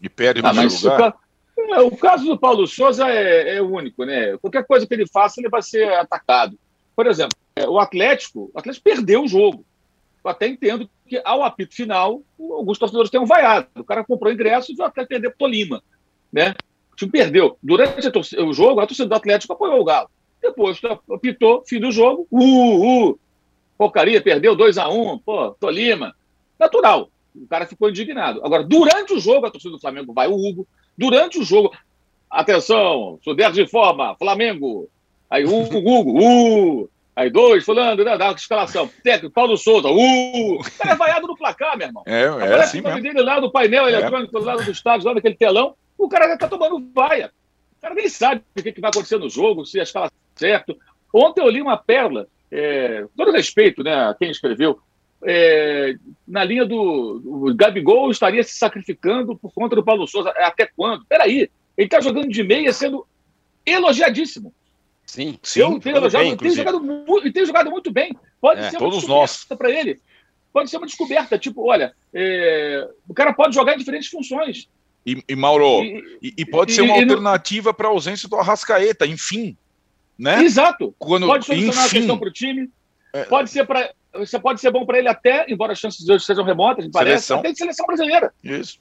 [0.00, 1.14] E perde no ah, lugar.
[1.59, 4.38] É, o caso do Paulo Souza é, é, único, né?
[4.38, 6.57] Qualquer coisa que ele faça, ele vai ser atacado.
[6.94, 9.64] Por exemplo, é, o Atlético, o Atlético perdeu o jogo.
[10.24, 13.68] Eu até entendo que ao apito final, alguns torcedores tenham vaiado.
[13.76, 15.83] O cara comprou ingresso e vai até perder para o Tolima.
[16.33, 16.54] Né?
[16.92, 17.57] O time perdeu.
[17.62, 20.11] Durante o jogo, a torcida do Atlético apoiou o Galo.
[20.40, 20.81] Depois
[21.12, 23.18] apitou, fim do jogo, uh, uh,
[23.76, 26.14] porcaria, perdeu 2 a 1 um, pô, Tolima.
[26.59, 27.11] Natural.
[27.35, 28.44] O cara ficou indignado.
[28.44, 30.66] Agora, durante o jogo, a torcida do Flamengo vai o Hugo,
[30.98, 31.70] Durante o jogo,
[32.28, 34.90] atenção, Suder de forma, Flamengo.
[35.31, 38.88] Aí um, Hugo, uh, aí dois, fulano, dá uma escalação.
[39.02, 40.54] Técnico, Paulo Souza, uh.
[40.54, 42.04] O cara é vaiado no placar, meu irmão.
[42.07, 43.02] É, é assim mesmo.
[43.02, 43.92] dele lá no painel é.
[43.92, 44.40] eletrônico, é.
[44.40, 47.33] do lado do estádio, lá naquele telão, o cara já tá tomando vaia.
[47.76, 50.78] O cara nem sabe o que, que vai acontecer no jogo, se a escala certo.
[51.12, 54.78] Ontem eu li uma pérola, é, todo respeito né, a quem escreveu,
[55.24, 60.33] é, na linha do, do Gabigol estaria se sacrificando por conta do Paulo Souza.
[60.37, 61.04] É, até quando?
[61.07, 63.04] Peraí, ele está jogando de meia sendo
[63.66, 64.52] elogiadíssimo.
[65.09, 65.61] Sim, sim.
[65.61, 68.14] Eu tenho, elogiado, bem, tem jogado, muito, tem jogado muito bem.
[68.38, 70.01] Pode é, ser uma descoberta para ele.
[70.53, 71.38] Pode ser uma descoberta.
[71.38, 74.68] Tipo, olha, é, o cara pode jogar em diferentes funções.
[75.07, 79.07] E, e Mauro, e, e, pode e, ser uma alternativa para a ausência do Arrascaeta,
[79.07, 79.57] enfim.
[80.18, 80.42] Né?
[80.44, 80.94] Exato.
[80.99, 82.71] Quando, pode solucionar enfim, a questão para o time.
[83.14, 83.25] É.
[83.25, 86.25] Pode ser para você pode ser bom para ele até, embora as chances de hoje
[86.25, 87.38] sejam remotas, me parece, seleção.
[87.38, 88.33] até de seleção brasileira.
[88.42, 88.79] Isso.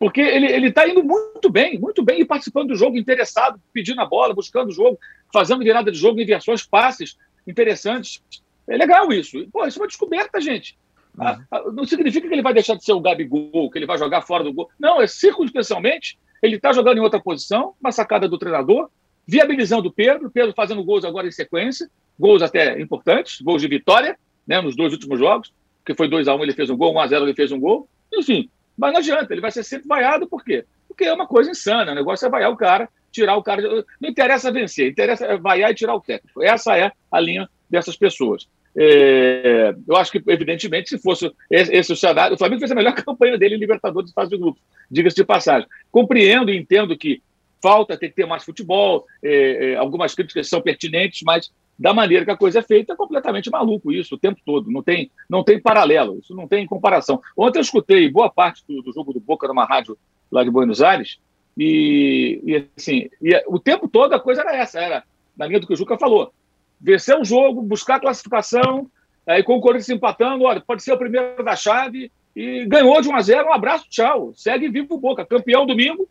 [0.00, 4.06] Porque ele está indo muito bem, muito bem, e participando do jogo, interessado, pedindo a
[4.06, 4.98] bola, buscando o jogo,
[5.30, 8.22] fazendo virada de jogo, inversões, passes interessantes.
[8.66, 9.46] É legal isso.
[9.52, 10.78] Pô, isso é uma descoberta, gente.
[11.18, 11.72] Uhum.
[11.72, 14.42] não significa que ele vai deixar de ser o Gabigol, que ele vai jogar fora
[14.42, 14.70] do gol.
[14.78, 18.88] Não, é circunstancialmente Ele está jogando em outra posição, uma sacada do treinador,
[19.26, 24.18] viabilizando o Pedro, Pedro fazendo gols agora em sequência, gols até importantes, gols de vitória,
[24.46, 25.52] né, nos dois últimos jogos,
[25.84, 27.34] que foi 2 a 1 um, ele fez um gol, 1 um a 0 ele
[27.34, 28.48] fez um gol, enfim,
[28.80, 30.64] mas não adianta, ele vai ser sempre vaiado, por quê?
[30.88, 33.62] Porque é uma coisa insana, o negócio é vaiar o cara, tirar o cara,
[34.00, 38.48] não interessa vencer, interessa vaiar e tirar o técnico, essa é a linha dessas pessoas.
[38.76, 42.74] É, eu acho que, evidentemente, se fosse esse, esse o cenário, o Flamengo fez a
[42.74, 44.58] melhor campanha dele em Libertadores de fase de grupo,
[44.90, 45.68] diga-se de passagem.
[45.90, 47.22] Compreendo e entendo que
[47.62, 52.26] falta ter que ter mais futebol, é, é, algumas críticas são pertinentes, mas da maneira
[52.26, 54.70] que a coisa é feita, é completamente maluco isso o tempo todo.
[54.70, 57.22] Não tem, não tem paralelo, isso não tem comparação.
[57.34, 59.96] Ontem eu escutei boa parte do, do jogo do Boca numa rádio
[60.30, 61.18] lá de Buenos Aires,
[61.56, 65.66] e, e assim, e o tempo todo a coisa era essa, era na linha do
[65.66, 66.34] que o Juca falou.
[66.78, 68.86] Vencer o jogo, buscar a classificação,
[69.26, 73.08] aí com o Corinthians empatando, olha, pode ser o primeiro da chave, e ganhou de
[73.08, 74.32] 1 a 0 um abraço, tchau.
[74.36, 76.06] Segue vivo o Boca, campeão domingo,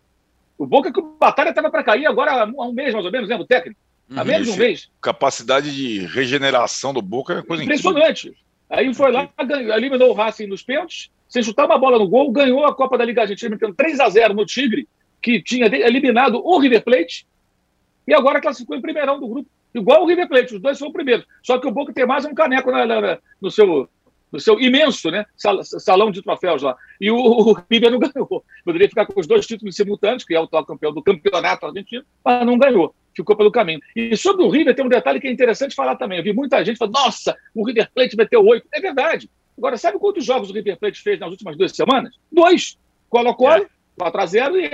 [0.57, 3.29] o Boca que o Batalha estava para cair agora há um mês, mais ou menos,
[3.29, 3.43] lembra?
[3.43, 3.79] O técnico.
[4.15, 4.27] Há uhum.
[4.27, 4.89] menos de um mês.
[5.01, 8.27] Capacidade de regeneração do Boca é coisa Impressionante.
[8.27, 8.49] Incrível.
[8.69, 9.29] Aí foi lá,
[9.75, 13.05] eliminou o Racing nos pênaltis, sem chutar uma bola no gol, ganhou a Copa da
[13.05, 14.87] Liga Argentina, metendo 3 a 0 no Tigre,
[15.21, 17.25] que tinha eliminado o River Plate,
[18.07, 19.49] e agora classificou em primeirão do grupo.
[19.73, 21.25] Igual o River Plate, os dois foram primeiros.
[21.43, 23.89] Só que o Boca tem mais um caneco na, na, no seu
[24.31, 26.77] no seu imenso né, salão de troféus lá.
[27.01, 28.43] E o, o River não ganhou.
[28.63, 32.03] Poderia ficar com os dois títulos simultâneos, que é o atual campeão do campeonato argentino,
[32.23, 32.93] mas não ganhou.
[33.19, 33.81] Ficou pelo caminho.
[33.93, 36.19] E sobre o River, tem um detalhe que é interessante falar também.
[36.19, 38.65] Eu vi muita gente falando, nossa, o River Plate meteu oito.
[38.73, 39.29] É verdade.
[39.57, 42.15] Agora, sabe quantos jogos o River Plate fez nas últimas duas semanas?
[42.31, 42.77] Dois.
[43.09, 43.67] Colo-Colo, é.
[43.97, 44.71] 4 a 0 e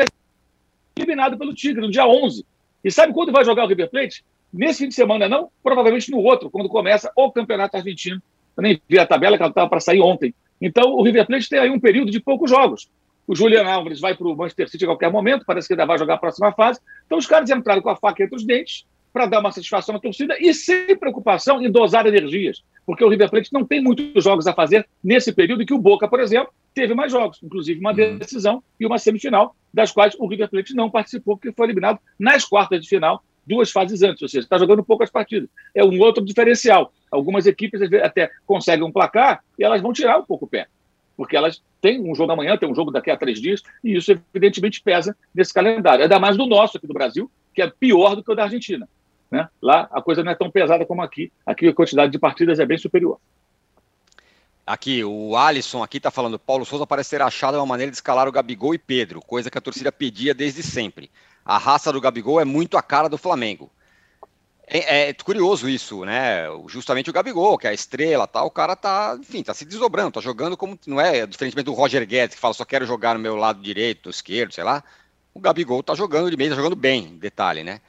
[0.95, 2.45] eliminado pelo Tigre, no dia 11.
[2.83, 4.23] E sabe quando vai jogar o River Plate?
[4.53, 5.49] Nesse fim de semana, não?
[5.63, 8.21] Provavelmente no outro, quando começa o Campeonato Argentino
[8.55, 10.33] eu nem vi a tabela que ela estava para sair ontem.
[10.61, 12.89] Então, o River Plate tem aí um período de poucos jogos.
[13.27, 15.97] O Julian Alves vai para o Manchester City a qualquer momento, parece que ainda vai
[15.97, 16.79] jogar a próxima fase.
[17.05, 19.99] Então, os caras entraram com a faca entre os dentes para dar uma satisfação à
[19.99, 24.45] torcida e sem preocupação em dosar energias, porque o River Plate não tem muitos jogos
[24.45, 28.17] a fazer nesse período que o Boca, por exemplo, teve mais jogos, inclusive uma uhum.
[28.17, 32.43] decisão e uma semifinal, das quais o River Plate não participou, porque foi eliminado nas
[32.43, 35.49] quartas de final duas fases antes, ou seja, está jogando poucas partidas.
[35.73, 36.91] É um outro diferencial.
[37.11, 40.67] Algumas equipes até conseguem um placar e elas vão tirar um pouco o pé,
[41.15, 44.11] porque elas têm um jogo amanhã, tem um jogo daqui a três dias, e isso
[44.33, 46.03] evidentemente pesa nesse calendário.
[46.03, 48.87] Ainda mais do nosso aqui do Brasil, que é pior do que o da Argentina.
[49.29, 49.47] Né?
[49.61, 51.31] Lá a coisa não é tão pesada como aqui.
[51.45, 53.19] Aqui a quantidade de partidas é bem superior.
[54.65, 58.27] Aqui, o Alisson aqui está falando, Paulo Souza parece ter achado uma maneira de escalar
[58.27, 61.11] o Gabigol e Pedro, coisa que a torcida pedia desde sempre
[61.45, 63.69] a raça do Gabigol é muito a cara do Flamengo.
[64.67, 66.45] É, é, curioso isso, né?
[66.67, 70.13] Justamente o Gabigol, que é a estrela, tal, o cara tá, enfim, tá se desdobrando,
[70.13, 73.19] tá jogando como não é, diferentemente do Roger Guedes, que fala só quero jogar no
[73.19, 74.83] meu lado direito, esquerdo, sei lá.
[75.33, 77.79] O Gabigol tá jogando de meio, tá jogando bem, detalhe, né?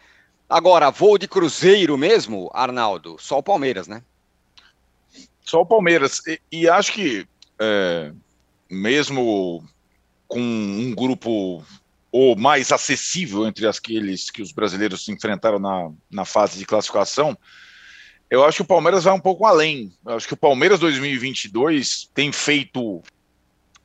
[0.48, 4.02] Agora, voo de cruzeiro mesmo, Arnaldo, só o Palmeiras, né?
[5.42, 6.20] Só o Palmeiras.
[6.26, 7.26] E, e acho que
[7.58, 8.12] é,
[8.70, 9.64] mesmo
[10.28, 11.64] com um grupo
[12.18, 17.36] ou mais acessível entre aqueles que os brasileiros enfrentaram na, na fase de classificação,
[18.30, 19.92] eu acho que o Palmeiras vai um pouco além.
[20.02, 23.02] Eu acho que o Palmeiras 2022 tem feito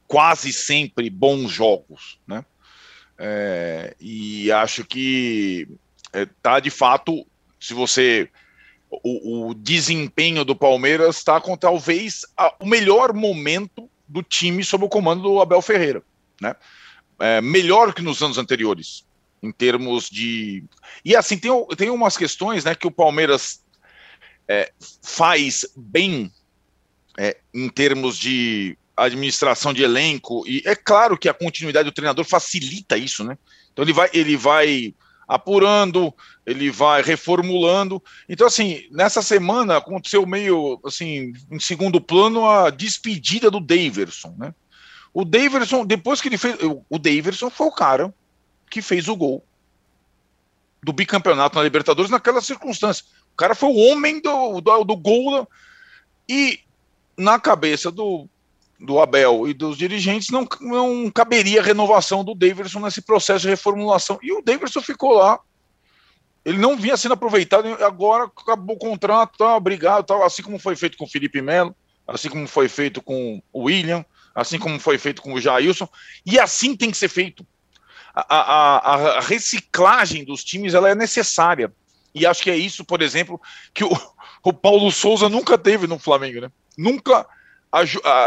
[0.07, 2.45] quase sempre bons jogos, né?
[3.17, 5.67] É, e acho que
[6.13, 7.27] é, tá de fato,
[7.59, 8.29] se você
[8.89, 14.85] o, o desempenho do Palmeiras está com talvez a, o melhor momento do time sob
[14.85, 16.01] o comando do Abel Ferreira,
[16.41, 16.55] né?
[17.21, 19.05] É, melhor que nos anos anteriores,
[19.41, 20.63] em termos de.
[21.03, 23.63] E assim, tem, tem umas questões né, que o Palmeiras
[24.47, 26.31] é, faz bem
[27.17, 32.25] é, em termos de administração de elenco, e é claro que a continuidade do treinador
[32.25, 33.38] facilita isso, né?
[33.71, 34.93] Então ele vai, ele vai
[35.27, 36.13] apurando,
[36.45, 38.03] ele vai reformulando.
[38.27, 44.53] Então, assim, nessa semana aconteceu meio assim, em segundo plano, a despedida do Daverson, né?
[45.13, 46.58] O Daverson, depois que ele fez.
[46.89, 48.13] O Daverson foi o cara
[48.69, 49.43] que fez o gol
[50.84, 53.06] do bicampeonato na Libertadores naquela circunstância.
[53.34, 55.47] O cara foi o homem do, do, do gol.
[56.28, 56.60] E
[57.17, 58.28] na cabeça do,
[58.80, 63.50] do Abel e dos dirigentes não, não caberia a renovação do Daverson nesse processo de
[63.50, 64.17] reformulação.
[64.24, 65.39] E o Daverson ficou lá.
[66.43, 70.76] Ele não vinha sendo aproveitado, agora acabou o contrato, tá, obrigado, tá, assim como foi
[70.76, 71.76] feito com o Felipe Melo,
[72.08, 75.87] assim como foi feito com o William, assim como foi feito com o Jailson,
[76.25, 77.45] e assim tem que ser feito.
[78.13, 81.71] A, a, a reciclagem dos times ela é necessária.
[82.13, 83.39] E acho que é isso, por exemplo,
[83.73, 83.89] que o,
[84.43, 86.51] o Paulo Souza nunca teve no Flamengo, né?
[86.77, 87.25] Nunca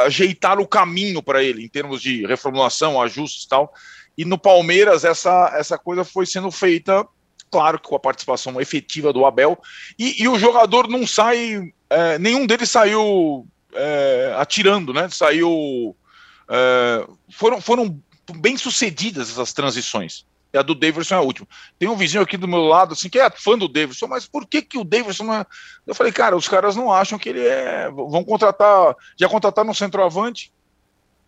[0.06, 3.74] ajeitar o caminho para ele em termos de reformulação, ajustes e tal.
[4.16, 7.06] E no Palmeiras, essa, essa coisa foi sendo feita,
[7.50, 9.60] claro com a participação efetiva do Abel,
[9.98, 15.08] e, e o jogador não sai, é, nenhum deles saiu é, atirando, né?
[15.10, 15.96] Saiu.
[16.48, 18.00] É, foram, foram
[18.36, 20.24] bem sucedidas essas transições.
[20.52, 21.48] E a do Davidson é a última.
[21.78, 24.46] Tem um vizinho aqui do meu lado, assim, que é fã do Davidson, mas por
[24.46, 25.46] que, que o Davidson não é...
[25.84, 27.90] Eu falei, cara, os caras não acham que ele é.
[27.90, 28.94] Vão contratar.
[29.18, 30.52] Já contrataram um centroavante,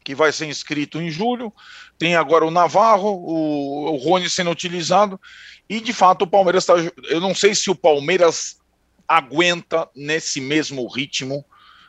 [0.05, 1.53] que vai ser inscrito em julho.
[1.99, 5.21] Tem agora o Navarro, o, o Rony sendo utilizado.
[5.69, 6.75] E de fato o Palmeiras está.
[7.09, 8.61] Eu não sei se o Palmeiras
[9.09, 11.45] aguenta nesse mesmo ritmo.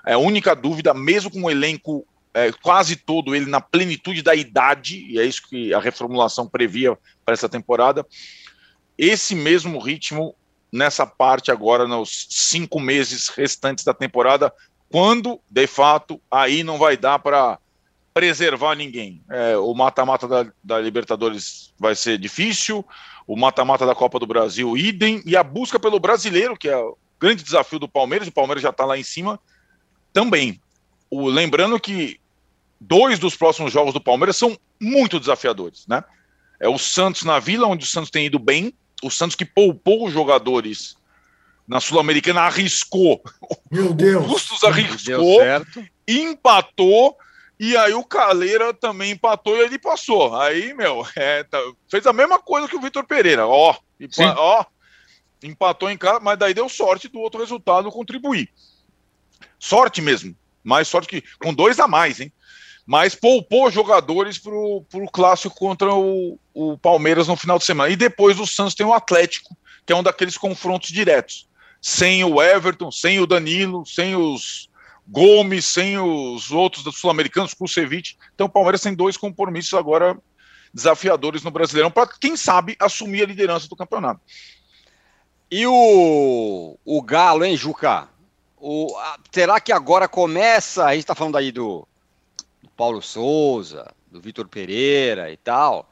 [0.08, 4.34] É a única dúvida, mesmo com o elenco é, quase todo ele na plenitude da
[4.34, 8.06] idade, e é isso que a reformulação previa para essa temporada.
[8.98, 10.34] Esse mesmo ritmo
[10.72, 14.54] nessa parte agora, nos cinco meses restantes da temporada,
[14.90, 17.60] quando, de fato, aí não vai dar para
[18.14, 19.22] preservar ninguém.
[19.30, 22.86] É, o mata-mata da, da, Libertadores vai ser difícil,
[23.28, 26.98] o mata-mata da Copa do Brasil, idem, e a busca pelo brasileiro, que é o
[27.20, 29.40] grande desafio do Palmeiras, o Palmeiras já está lá em cima,
[30.18, 30.60] também.
[31.12, 32.20] O, lembrando que
[32.82, 36.04] dois dos próximos jogos do Palmeiras são muito desafiadores, né?
[36.60, 40.08] É o Santos na Vila, onde o Santos tem ido bem, o Santos que poupou
[40.08, 40.98] os jogadores
[41.68, 43.22] na Sul-Americana, arriscou.
[43.70, 44.26] Meu Deus!
[44.26, 45.40] O Bustos arriscou,
[46.08, 47.16] empatou,
[47.60, 50.36] e aí o Caleira também empatou e ele passou.
[50.36, 53.76] Aí, meu, é, tá, fez a mesma coisa que o Vitor Pereira, ó,
[54.36, 54.66] ó,
[55.44, 58.50] empatou em casa, mas daí deu sorte do outro resultado contribuir.
[59.60, 62.32] Sorte mesmo, mais sorte que com dois a mais, hein?
[62.88, 67.92] mas poupou jogadores para o clássico contra o, o, Palmeiras no final de semana.
[67.92, 71.50] E depois o Santos tem o Atlético, que é um daqueles confrontos diretos.
[71.82, 74.70] Sem o Everton, sem o Danilo, sem os
[75.06, 78.18] Gomes, sem os outros sul-americanos, Kusevich.
[78.34, 80.18] Então o Palmeiras tem dois compromissos agora
[80.74, 84.22] desafiadores no Brasileirão para, quem sabe, assumir a liderança do campeonato.
[85.52, 88.08] E o, o Galo, hein, Juca?
[88.60, 90.86] O, a, será que agora começa?
[90.86, 91.88] A gente está falando aí do,
[92.78, 95.90] Paulo Souza, do Vitor Pereira e tal.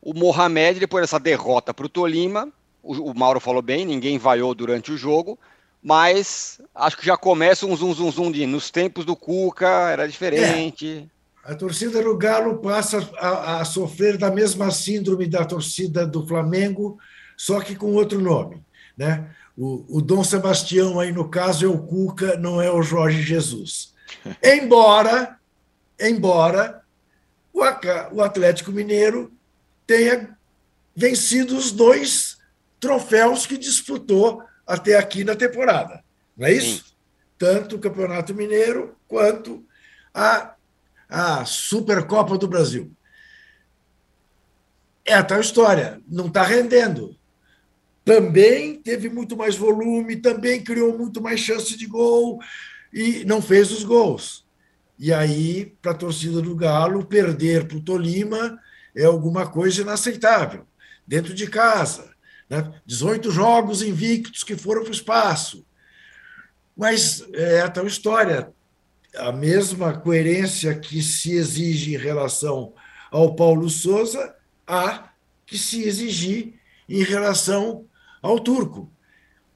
[0.00, 2.48] O Mohamed, depois dessa derrota para o Tolima,
[2.82, 5.38] o Mauro falou bem, ninguém vaiou durante o jogo,
[5.82, 10.06] mas acho que já começa um zum zum zum de nos tempos do Cuca era
[10.06, 11.08] diferente.
[11.10, 11.52] É.
[11.52, 16.98] A torcida do Galo passa a, a, sofrer da mesma síndrome da torcida do Flamengo,
[17.36, 18.62] só que com outro nome,
[18.96, 19.30] né?
[19.56, 23.94] O, o Dom Sebastião aí no caso é o Cuca, não é o Jorge Jesus.
[24.42, 25.38] Embora
[25.98, 26.82] embora
[28.12, 29.32] o Atlético Mineiro
[29.86, 30.36] tenha
[30.94, 32.38] vencido os dois
[32.80, 36.02] troféus que disputou até aqui na temporada.
[36.36, 36.84] Não é isso?
[36.84, 36.94] Sim.
[37.38, 39.64] Tanto o Campeonato Mineiro quanto
[40.12, 40.54] a,
[41.08, 42.90] a Supercopa do Brasil.
[45.04, 47.16] É a tal história, não está rendendo.
[48.04, 52.38] Também teve muito mais volume, também criou muito mais chance de gol
[52.92, 54.44] e não fez os gols.
[54.98, 58.58] E aí, para a torcida do Galo, perder para o Tolima
[58.94, 60.66] é alguma coisa inaceitável.
[61.06, 62.14] Dentro de casa.
[62.48, 62.72] Né?
[62.86, 65.66] 18 jogos invictos que foram para o espaço.
[66.76, 68.52] Mas é a tal história.
[69.16, 72.74] A mesma coerência que se exige em relação
[73.10, 74.34] ao Paulo Souza,
[74.66, 75.10] há
[75.46, 76.54] que se exigir
[76.88, 77.86] em relação
[78.24, 78.90] ao turco.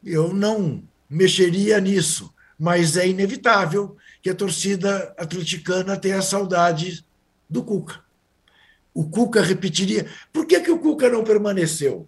[0.05, 7.03] Eu não mexeria nisso, mas é inevitável que a torcida atleticana tenha saudade
[7.49, 8.01] do Cuca.
[8.93, 10.07] O Cuca repetiria.
[10.31, 12.07] Por que, que o Cuca não permaneceu?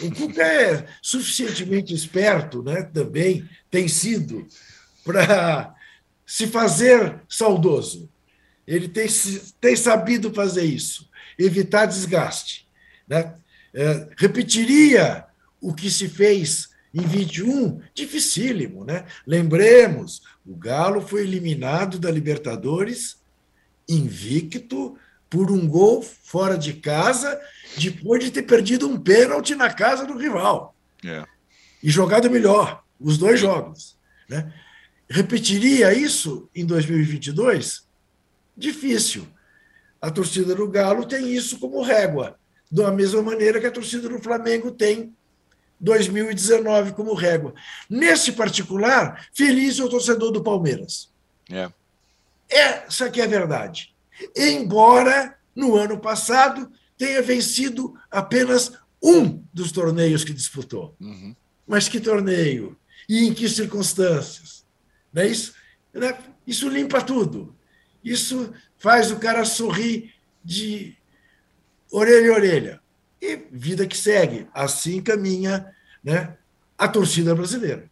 [0.00, 4.46] O Cuca é suficientemente esperto, né, também tem sido,
[5.04, 5.74] para
[6.24, 8.08] se fazer saudoso.
[8.66, 9.06] Ele tem,
[9.60, 12.66] tem sabido fazer isso, evitar desgaste.
[13.06, 13.34] Né?
[13.74, 15.27] É, repetiria
[15.60, 19.04] o que se fez em 21, dificílimo, né?
[19.26, 23.18] Lembremos, o Galo foi eliminado da Libertadores
[23.88, 24.98] invicto
[25.30, 27.40] por um gol fora de casa,
[27.76, 30.74] depois de ter perdido um pênalti na casa do rival.
[31.04, 31.24] É.
[31.82, 33.96] E jogado melhor, os dois jogos.
[34.28, 34.52] Né?
[35.08, 37.86] Repetiria isso em 2022?
[38.56, 39.28] Difícil.
[40.00, 42.38] A torcida do Galo tem isso como régua,
[42.70, 45.14] da mesma maneira que a torcida do Flamengo tem
[45.80, 47.54] 2019 como régua.
[47.88, 51.10] Nesse particular, feliz é o torcedor do Palmeiras.
[51.50, 51.70] É.
[52.48, 53.94] Essa que é a verdade.
[54.36, 58.72] Embora no ano passado tenha vencido apenas
[59.02, 60.96] um dos torneios que disputou.
[61.00, 61.34] Uhum.
[61.66, 62.76] Mas que torneio?
[63.08, 64.64] E em que circunstâncias?
[65.12, 65.54] Não é isso?
[65.92, 66.16] Né?
[66.46, 67.54] Isso limpa tudo.
[68.02, 70.14] Isso faz o cara sorrir
[70.44, 70.96] de
[71.90, 72.80] orelha e orelha.
[73.20, 74.46] E vida que segue.
[74.54, 75.66] Assim caminha
[76.02, 76.36] né,
[76.76, 77.84] a torcida brasileira.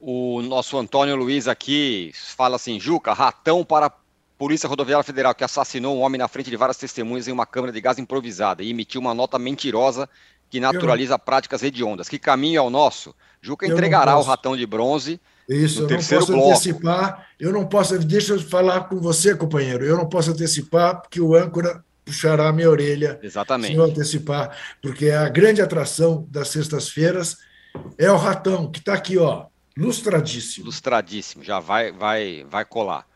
[0.00, 3.92] O nosso Antônio Luiz aqui fala assim: Juca, ratão para a
[4.38, 7.72] Polícia Rodoviária Federal que assassinou um homem na frente de várias testemunhas em uma câmara
[7.72, 10.08] de gás improvisada e emitiu uma nota mentirosa
[10.48, 12.08] que naturaliza práticas hediondas.
[12.08, 13.14] Que caminho é o nosso?
[13.40, 15.20] Juca eu entregará o ratão de bronze.
[15.48, 16.50] Isso, eu não posso bloco.
[16.50, 17.28] antecipar.
[17.38, 17.98] Eu não posso.
[17.98, 19.84] Deixa eu falar com você, companheiro.
[19.84, 23.18] Eu não posso antecipar, porque o âncora puxará a minha orelha.
[23.22, 23.72] Exatamente.
[23.72, 27.36] Se eu antecipar, porque a grande atração das sextas-feiras
[27.96, 29.46] é o ratão, que está aqui, ó,
[29.76, 30.66] lustradíssimo.
[30.66, 33.06] Lustradíssimo, já vai, vai, vai colar.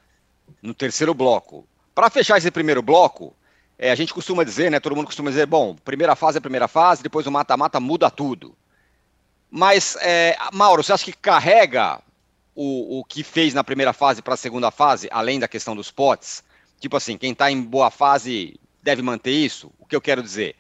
[0.63, 1.67] No terceiro bloco.
[1.93, 3.35] Para fechar esse primeiro bloco,
[3.77, 4.79] é, a gente costuma dizer, né?
[4.79, 8.57] Todo mundo costuma dizer, bom, primeira fase é primeira fase, depois o mata-mata muda tudo.
[9.51, 12.01] Mas, é, Mauro, você acha que carrega
[12.55, 15.91] o, o que fez na primeira fase para a segunda fase, além da questão dos
[15.91, 16.45] potes?
[16.81, 19.73] Tipo assim, quem está em boa fase deve manter isso?
[19.79, 20.55] O que eu quero dizer?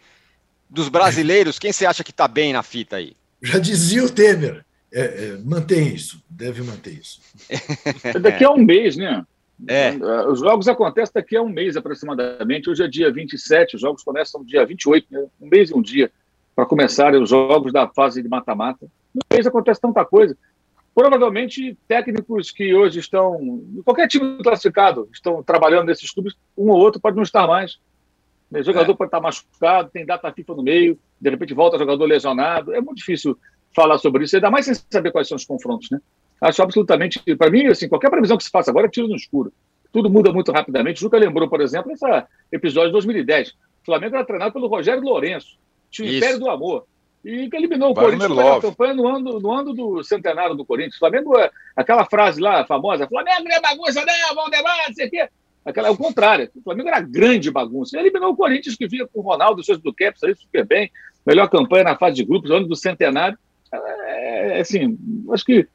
[0.68, 3.14] Dos brasileiros, quem você acha que está bem na fita aí?
[3.42, 4.64] Já dizia o Temer.
[4.90, 7.20] É, é, mantém isso, deve manter isso.
[8.02, 9.24] É daqui a um mês, né?
[9.68, 9.92] É.
[10.28, 12.70] Os jogos acontecem daqui a um mês aproximadamente.
[12.70, 15.26] Hoje é dia 27, os jogos começam dia 28, né?
[15.40, 16.10] um mês e um dia
[16.56, 18.86] para começarem os jogos da fase de mata-mata.
[19.14, 20.36] No mês acontece tanta coisa.
[20.94, 27.00] Provavelmente, técnicos que hoje estão, qualquer time classificado, estão trabalhando nesses clubes, um ou outro
[27.00, 27.78] pode não estar mais.
[28.50, 28.94] O jogador é.
[28.94, 32.74] pode estar machucado, tem data FIFA no meio, de repente volta jogador lesionado.
[32.74, 33.36] É muito difícil
[33.74, 36.00] falar sobre isso, ainda mais sem saber quais são os confrontos, né?
[36.40, 39.52] Acho absolutamente, para mim, assim, qualquer previsão que se faça agora é tiro no escuro.
[39.92, 40.98] Tudo muda muito rapidamente.
[40.98, 42.04] O Juca lembrou, por exemplo, esse
[42.52, 43.50] episódio de 2010.
[43.50, 45.56] O Flamengo era treinado pelo Rogério Lourenço
[45.94, 46.84] tinha o Império do Amor.
[47.24, 50.96] E que eliminou o Corinthians na campanha no ano, no ano do centenário do Corinthians.
[50.96, 55.06] O Flamengo, é, aquela frase lá famosa, Flamengo não é bagunça, não, Valdemar, não sei
[55.06, 55.28] o quê.
[55.64, 56.50] Aquela, é o contrário.
[56.54, 57.96] O Flamengo era grande bagunça.
[57.96, 60.90] Ele eliminou o Corinthians, que vinha com o Ronaldo, seus do Caps, aí super bem.
[61.24, 63.38] Melhor campanha na fase de grupos, ano do centenário.
[63.72, 64.98] É, é assim,
[65.30, 65.66] acho que.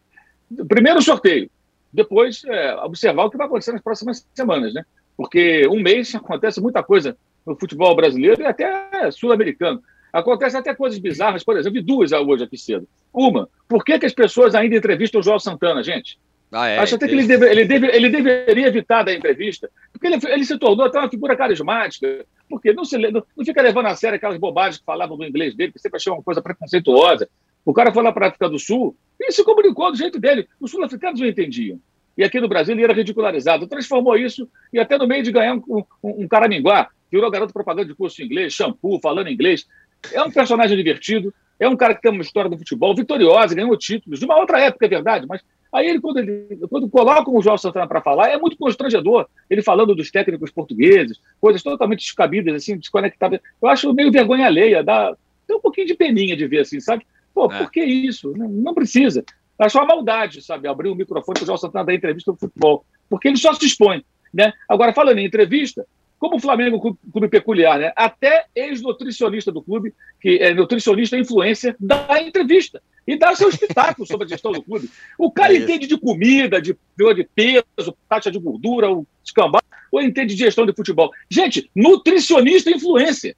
[0.68, 1.50] Primeiro sorteio.
[1.92, 4.84] Depois, é, observar o que vai acontecer nas próximas semanas, né?
[5.18, 9.82] Porque um mês acontece muita coisa no futebol brasileiro e até sul-americano.
[10.14, 12.88] Acontece até coisas bizarras, por exemplo, vi duas hoje aqui cedo.
[13.14, 16.20] Uma, por que, que as pessoas ainda entrevistam o João Santana, gente?
[16.52, 20.08] Ah, é, Acho até que ele, deve, ele, deve, ele deveria evitar da entrevista, porque
[20.08, 23.86] ele, ele, se tornou até uma figura carismática, porque não, se, não, não fica levando
[23.86, 27.30] a sério aquelas bobagens que falavam no inglês dele, que sempre achei uma coisa preconceituosa.
[27.64, 30.47] O cara foi lá para a África do Sul e se comunicou do jeito dele.
[30.60, 31.80] Os sul-africanos não entendiam.
[32.18, 33.68] E aqui no Brasil ele era ridicularizado.
[33.68, 37.88] Transformou isso e até no meio de ganhar um, um, um caraminguá, virou garoto propaganda
[37.88, 39.68] de curso de inglês, shampoo, falando inglês.
[40.12, 43.78] É um personagem divertido, é um cara que tem uma história do futebol vitoriosa, ganhou
[43.78, 47.42] títulos, de uma outra época, é verdade, mas aí ele, quando, ele, quando coloca o
[47.42, 49.28] João Santana para falar, é muito constrangedor.
[49.50, 53.40] Ele falando dos técnicos portugueses, coisas totalmente descabidas, assim, desconectadas.
[53.62, 55.16] Eu acho meio vergonha alheia, dá,
[55.48, 57.06] dá um pouquinho de peninha de ver assim, sabe?
[57.34, 57.58] Pô, é.
[57.58, 58.34] por que isso?
[58.36, 59.24] Não, não precisa.
[59.58, 60.68] Acho uma maldade, sabe?
[60.68, 63.66] Abrir o microfone para o João Santana dar entrevista no futebol, porque ele só se
[63.66, 64.04] expõe.
[64.34, 64.54] Né?
[64.68, 65.86] Agora, falando em entrevista,
[66.20, 67.94] como o Flamengo é um clube peculiar, né?
[67.96, 74.26] Até ex-nutricionista do clube, que é nutricionista influencer, dá entrevista e dá seu espetáculo sobre
[74.26, 74.90] a gestão do clube.
[75.18, 79.62] O cara é entende de comida, de, de peso, taxa de gordura, o escambau,
[79.92, 81.10] ou entende de gestão de futebol.
[81.30, 83.36] Gente, nutricionista influencer.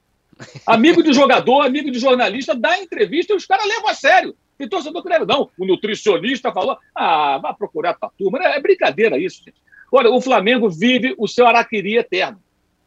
[0.66, 4.34] Amigo de jogador, amigo de jornalista, dá entrevista e os caras levam a sério.
[4.58, 5.24] E torcedor leva.
[5.24, 8.38] Não, o nutricionista falou, ah, vá procurar tua turma.
[8.38, 9.56] É brincadeira isso, gente.
[9.90, 12.40] Olha, o Flamengo vive o seu araquiri eterno.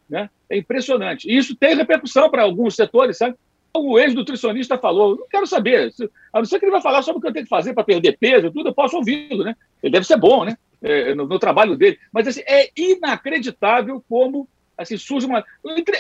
[0.10, 0.30] Né?
[0.50, 1.30] É impressionante.
[1.30, 3.36] E isso tem repercussão para alguns setores, sabe?
[3.76, 5.92] O ex-nutricionista falou, não quero saber,
[6.32, 7.84] a não ser que ele vai falar sobre o que eu tenho que fazer para
[7.84, 9.56] perder peso, tudo, eu posso ouvi-lo, né?
[9.84, 10.56] Ele deve ser bom, né?
[10.82, 11.98] É, no, no, trabalho dele.
[12.14, 14.48] Mas assim, é inacreditável como
[14.78, 15.44] assim, surge uma.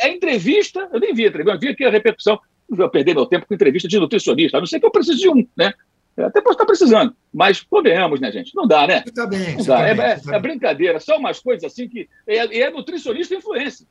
[0.01, 2.39] A entrevista, eu nem vi a entrevista, eu vi aqui a repercussão.
[2.67, 5.29] Vou perder meu tempo com entrevista de nutricionista, a não ser que eu precise de
[5.29, 5.73] um, né?
[6.17, 8.55] Até posso estar precisando, mas convenhamos, né, gente?
[8.55, 9.01] Não dá, né?
[9.13, 9.77] Tá bem, não dá.
[9.77, 12.07] Tá é, bem, é, tá é, brincadeira, são umas coisas assim que.
[12.25, 13.85] É, é nutricionista influência.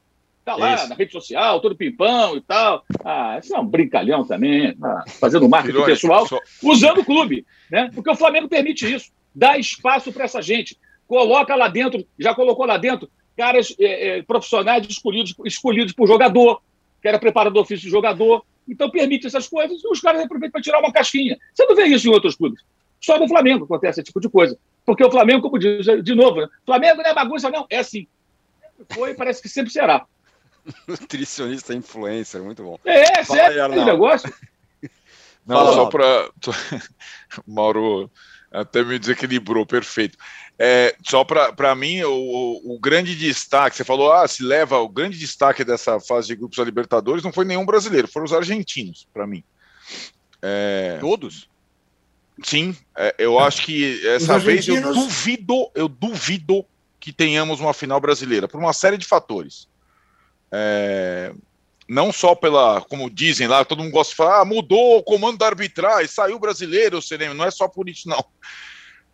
[0.44, 0.88] Está lá Isso.
[0.90, 2.84] na rede social, todo pimpão e tal.
[3.02, 6.38] Ah, isso é um brincalhão também, ah, fazendo marketing pessoal, só...
[6.62, 7.90] usando o clube, né?
[7.94, 9.10] Porque o Flamengo permite isso.
[9.34, 10.78] Dá espaço para essa gente.
[11.06, 16.60] Coloca lá dentro, já colocou lá dentro, caras é, é, profissionais escolhidos, escolhidos por jogador,
[17.00, 18.44] que era preparador físico de jogador.
[18.68, 21.38] Então permite essas coisas e os caras aproveitam para tirar uma casquinha.
[21.52, 22.62] Você não vê isso em outros clubes.
[23.00, 24.58] Só no Flamengo acontece esse tipo de coisa.
[24.84, 26.48] Porque o Flamengo, como diz, de novo, né?
[26.64, 27.66] Flamengo não é bagunça, não.
[27.68, 28.06] É assim.
[28.90, 30.06] Foi e parece que sempre será.
[30.88, 32.78] Nutricionista influencer, muito bom.
[32.84, 34.32] É, sério, aí, negócio.
[35.46, 36.30] Não, Fala, só para.
[37.46, 38.10] Mauro,
[38.54, 40.16] Até me desequilibrou, perfeito.
[40.56, 45.18] É, só para mim, o, o, grande destaque, você falou, ah, se leva, o grande
[45.18, 49.26] destaque dessa fase de grupos da Libertadores não foi nenhum brasileiro, foram os argentinos, para
[49.26, 49.42] mim.
[50.40, 50.98] É...
[51.00, 51.48] Todos?
[52.44, 56.64] Sim, é, eu acho que essa vez eu duvido, eu duvido
[57.00, 59.68] que tenhamos uma final brasileira, por uma série de fatores.
[60.52, 61.32] É,
[61.88, 65.38] não só pela, como dizem lá, todo mundo gosta de falar, ah, mudou o comando
[65.38, 68.24] da arbitragem, saiu brasileiro, o não é só por isso, não.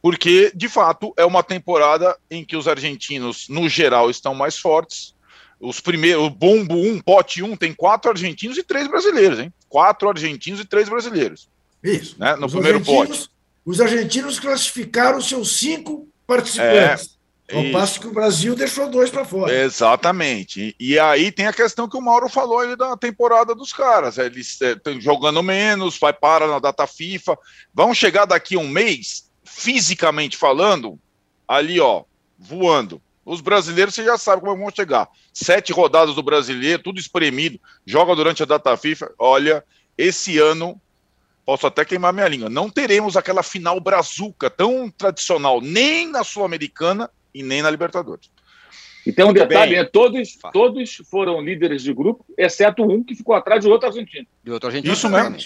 [0.03, 5.15] Porque, de fato, é uma temporada em que os argentinos, no geral, estão mais fortes.
[5.61, 9.39] Os primeiros, o bombo 1, um, pote 1, um, tem quatro argentinos e três brasileiros,
[9.39, 9.53] hein?
[9.69, 11.49] Quatro argentinos e três brasileiros.
[11.83, 12.17] Isso.
[12.19, 12.35] Né?
[12.37, 13.29] No os primeiro pote.
[13.65, 17.07] Os argentinos classificaram seus cinco participantes.
[17.07, 17.20] É.
[17.53, 17.73] Ao Isso.
[17.73, 19.53] passo que o Brasil deixou dois para fora.
[19.53, 20.75] Exatamente.
[20.79, 24.19] E aí tem a questão que o Mauro falou aí da temporada dos caras.
[24.19, 27.37] Eles estão é, jogando menos, vai para na data FIFA.
[27.75, 30.99] Vão chegar daqui a um mês, fisicamente falando,
[31.47, 32.05] ali, ó,
[32.39, 33.03] voando.
[33.25, 35.09] Os brasileiros, você já sabe como vão chegar.
[35.33, 39.13] Sete rodadas do brasileiro, tudo espremido, joga durante a data FIFA.
[39.19, 39.65] Olha,
[39.99, 40.81] esse ano,
[41.45, 47.11] posso até queimar minha língua, não teremos aquela final brazuca tão tradicional, nem na Sul-Americana
[47.35, 48.31] e nem na Libertadores.
[49.07, 49.85] E tem um Muito detalhe, né?
[49.85, 54.27] todos, todos foram líderes de grupo, exceto um que ficou atrás de outro argentino.
[54.45, 54.93] De outro argentino.
[54.93, 55.37] Isso mesmo.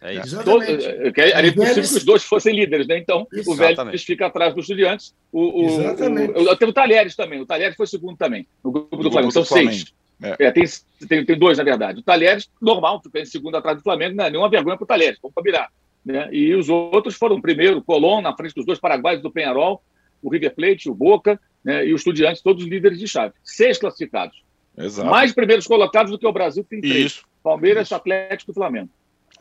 [0.00, 0.44] É isso.
[0.44, 2.98] Todo, é, era impossível que os dois fossem líderes, né?
[2.98, 3.50] Então, isso.
[3.50, 5.14] o Vélez fica atrás dos estudiantes.
[5.32, 6.38] O, o, Exatamente.
[6.38, 7.40] O, o, tem o Talheres também.
[7.40, 9.32] O Talheres foi segundo também, no grupo do, do Flamengo.
[9.32, 9.94] São seis.
[10.22, 10.46] É.
[10.46, 10.64] É, tem,
[11.08, 12.00] tem, tem, dois, na verdade.
[12.00, 14.86] O Talheres, normal, fica em segundo atrás do Flamengo, não é nenhuma vergonha para o
[14.86, 15.70] Talheres, vamos combinar.
[16.04, 16.28] Né?
[16.32, 19.82] E os outros foram primeiro, Colón, na frente dos dois paraguaios do Penharol,
[20.24, 23.34] o River Plate, o Boca né, e o Estudiantes, todos líderes de chave.
[23.44, 24.42] Seis classificados.
[24.76, 25.08] Exato.
[25.08, 27.12] Mais primeiros colocados do que o Brasil, que tem três.
[27.12, 27.24] Isso.
[27.42, 27.94] Palmeiras, Isso.
[27.94, 28.88] Atlético e Flamengo.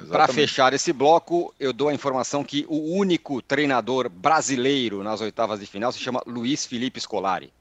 [0.10, 5.60] Para fechar esse bloco, eu dou a informação que o único treinador brasileiro nas oitavas
[5.60, 7.54] de final se chama Luiz Felipe Scolari.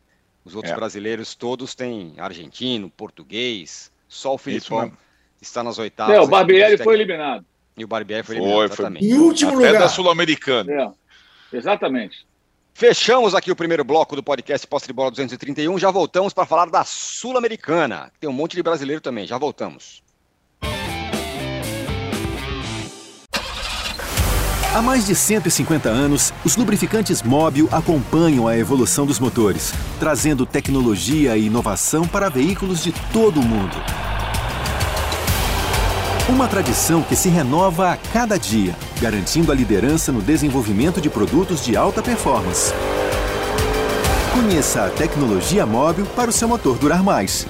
[0.45, 0.77] Os outros é.
[0.77, 4.93] brasileiros todos têm argentino, português, só o Filipão
[5.41, 6.17] está nas oitavas.
[6.17, 7.45] É, o Barbieri foi eliminado.
[7.77, 9.07] E o Barbieri foi eliminado, foi, exatamente.
[9.07, 9.83] Em último Até lugar.
[9.83, 10.73] da Sul-Americana.
[10.73, 12.27] É, exatamente.
[12.75, 15.79] Fechamos aqui o primeiro bloco do podcast Posse de Bola 231.
[15.79, 18.11] Já voltamos para falar da Sul-Americana.
[18.19, 19.27] Tem um monte de brasileiro também.
[19.27, 20.03] Já voltamos.
[24.75, 29.71] Há mais de 150 anos, os lubrificantes Móbil acompanham a evolução dos motores,
[30.01, 33.77] trazendo tecnologia e inovação para veículos de todo o mundo.
[36.29, 41.65] Uma tradição que se renova a cada dia, garantindo a liderança no desenvolvimento de produtos
[41.65, 42.73] de alta performance.
[44.33, 47.45] Conheça a tecnologia móvel para o seu motor durar mais.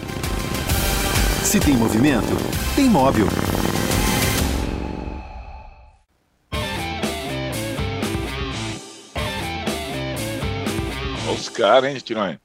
[1.44, 2.34] Se tem movimento,
[2.74, 3.26] tem móvel.
[11.30, 12.40] Os caras, hein, Tirone?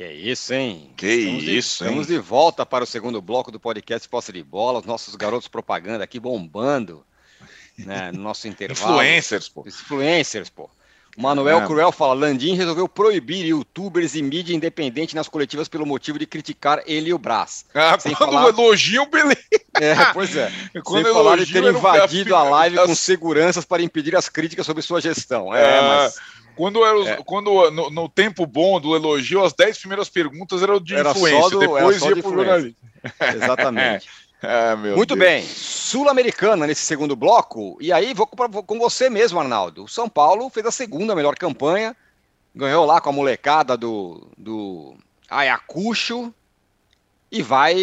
[0.00, 0.90] Que é isso, hein?
[0.96, 1.58] Que estamos isso, de, hein?
[1.58, 5.46] Estamos de volta para o segundo bloco do podcast Posse de Bola, os nossos garotos
[5.46, 7.04] propaganda aqui bombando,
[7.76, 8.94] né, no nosso intervalo.
[8.94, 9.62] Influencers, pô.
[9.66, 10.70] Influencers, pô.
[11.18, 11.66] O Manuel é.
[11.66, 16.82] Cruel fala: Landim resolveu proibir youtubers e mídia independente nas coletivas pelo motivo de criticar
[16.86, 17.66] ele e o Brás.
[17.74, 18.48] Ah, Sem quando falar...
[18.48, 19.38] elogio, beleza.
[19.80, 20.50] É, pois é.
[20.82, 24.82] quando Sem falar de ter invadido a live com seguranças para impedir as críticas sobre
[24.82, 25.54] sua gestão.
[25.54, 26.20] É, é mas
[26.60, 27.16] quando, era, é.
[27.24, 31.48] quando no, no, tempo bom do elogio, as 10 primeiras perguntas eram de era influência,
[31.48, 32.86] do, depois ia para o jornalista.
[33.34, 34.08] Exatamente.
[34.42, 35.18] É, Muito Deus.
[35.18, 35.42] bem.
[35.42, 37.78] Sul-Americana nesse segundo bloco.
[37.80, 39.84] E aí vou com, com você mesmo, Arnaldo.
[39.84, 41.96] O São Paulo fez a segunda melhor campanha.
[42.54, 44.94] Ganhou lá com a molecada do, do
[45.30, 46.30] Ayacucho.
[47.32, 47.74] E vai.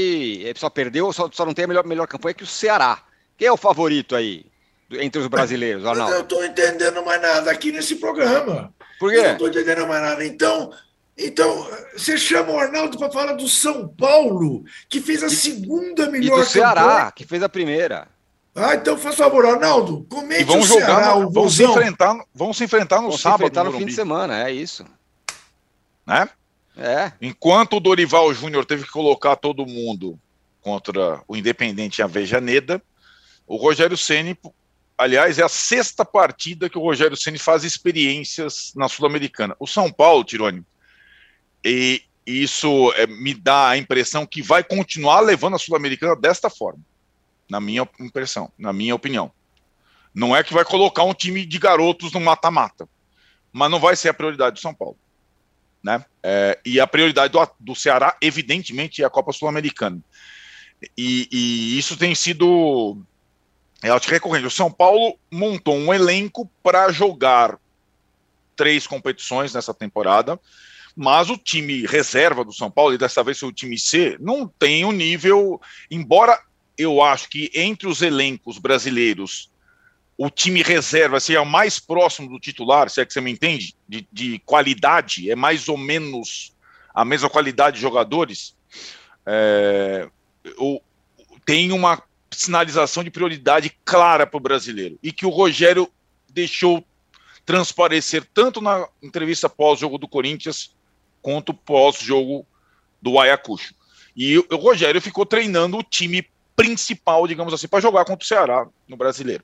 [0.55, 3.01] Só perdeu, só, só não tem a melhor, melhor campanha que o Ceará.
[3.37, 4.45] Quem é o favorito aí?
[4.91, 6.11] Entre os brasileiros, Arnaldo?
[6.11, 8.73] Eu não estou entendendo mais nada aqui nesse programa.
[8.99, 9.17] Por quê?
[9.17, 10.25] Eu não estou entendendo mais nada.
[10.25, 10.71] Então,
[11.17, 16.39] então, você chama o Arnaldo para falar do São Paulo, que fez a segunda melhor
[16.39, 17.11] e do Ceará, campanha.
[17.11, 18.07] que fez a primeira.
[18.53, 22.53] Ah, então faz favor, Arnaldo, comente e vão jogar, Ceará, no, vão, se enfrentar, vão
[22.53, 23.39] se enfrentar no vão sábado.
[23.39, 24.83] Se enfrentar no, no fim de semana, é isso.
[26.05, 26.27] Né?
[26.75, 27.11] É.
[27.21, 30.19] Enquanto o Dorival Júnior teve que colocar todo mundo
[30.61, 32.81] contra o Independente Avejaneda,
[33.47, 34.37] o Rogério Ceni
[34.97, 39.55] Aliás, é a sexta partida que o Rogério Ceni faz experiências na Sul-Americana.
[39.59, 40.65] O São Paulo, Tirone,
[41.63, 46.81] e isso é, me dá a impressão que vai continuar levando a Sul-Americana desta forma,
[47.49, 49.31] na minha impressão, na minha opinião.
[50.13, 52.89] Não é que vai colocar um time de garotos no mata-mata,
[53.51, 54.97] mas não vai ser a prioridade do São Paulo.
[55.83, 56.03] Né?
[56.23, 60.01] É, e a prioridade do, do Ceará, evidentemente, é a Copa Sul-Americana.
[60.97, 63.01] E, e, isso tem sido
[63.83, 64.47] é acho recorrente.
[64.47, 67.57] O São Paulo montou um elenco para jogar
[68.55, 70.39] três competições nessa temporada,
[70.95, 74.83] mas o time reserva do São Paulo, e dessa vez o time C, não tem
[74.83, 75.61] o um nível,
[75.91, 76.41] embora
[76.77, 79.51] eu acho que entre os elencos brasileiros
[80.17, 84.07] o time reserva seja mais próximo do titular, se é que você me entende, de,
[84.11, 86.55] de qualidade, é mais ou menos
[86.93, 88.55] a mesma qualidade de jogadores,
[89.23, 90.09] é,
[90.57, 90.81] o,
[91.45, 92.01] tem uma
[92.31, 95.91] sinalização de prioridade clara para o brasileiro e que o Rogério
[96.29, 96.83] deixou
[97.45, 100.75] transparecer tanto na entrevista pós-jogo do Corinthians
[101.21, 102.45] quanto pós-jogo
[103.01, 103.73] do Ayacucho.
[104.15, 108.67] E o Rogério ficou treinando o time principal, digamos assim, para jogar contra o Ceará
[108.87, 109.43] no brasileiro.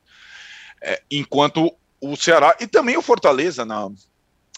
[0.81, 3.89] É, enquanto o Ceará e também o Fortaleza na,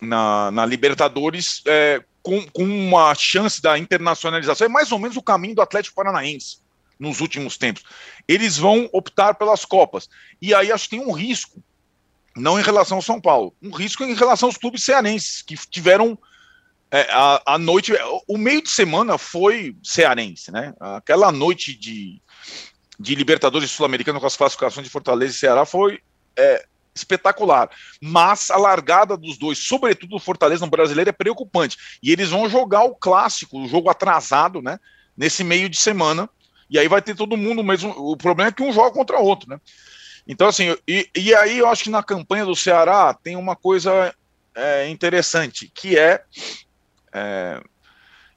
[0.02, 5.22] na, na Libertadores é, com, com uma chance da internacionalização, é mais ou menos o
[5.22, 6.65] caminho do Atlético Paranaense
[7.00, 7.84] nos últimos tempos.
[8.28, 10.10] Eles vão optar pelas Copas.
[10.42, 11.62] E aí acho que tem um risco,
[12.36, 16.18] não em relação ao São Paulo, um risco em relação aos clubes cearenses, que tiveram
[16.92, 17.94] é, a, a noite.
[18.28, 20.74] O meio de semana foi cearense, né?
[20.80, 22.22] Aquela noite de,
[23.00, 26.00] de Libertadores Sul-Americano com as classificações de Fortaleza e Ceará foi
[26.38, 26.66] é,
[26.96, 27.70] espetacular.
[28.02, 31.78] Mas a largada dos dois, sobretudo do Fortaleza no brasileiro, é preocupante.
[32.02, 34.80] E eles vão jogar o clássico, o jogo atrasado, né?
[35.18, 36.30] Nesse meio de semana.
[36.70, 37.92] E aí vai ter todo mundo mesmo.
[37.92, 39.60] O problema é que um joga contra o outro, né?
[40.28, 44.14] Então, assim, e, e aí eu acho que na campanha do Ceará tem uma coisa
[44.56, 46.24] é, interessante, que é,
[47.14, 47.62] é.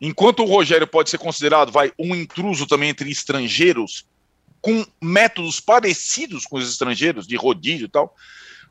[0.00, 4.06] Enquanto o Rogério pode ser considerado, vai, um intruso também entre estrangeiros,
[4.60, 8.14] com métodos parecidos com os estrangeiros, de rodízio e tal,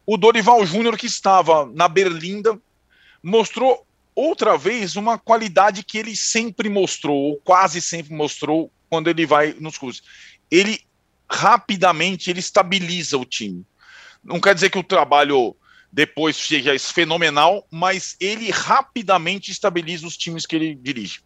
[0.06, 2.58] o Dorival Júnior, que estava na Berlinda,
[3.22, 3.86] mostrou
[4.16, 9.56] outra vez uma qualidade que ele sempre mostrou, ou quase sempre mostrou, quando ele vai
[9.60, 10.02] nos clubes.
[10.50, 10.80] Ele
[11.30, 13.66] rapidamente ele estabiliza o time.
[14.24, 15.56] Não quer dizer que o trabalho
[15.92, 21.22] depois seja fenomenal, mas ele rapidamente estabiliza os times que ele dirige.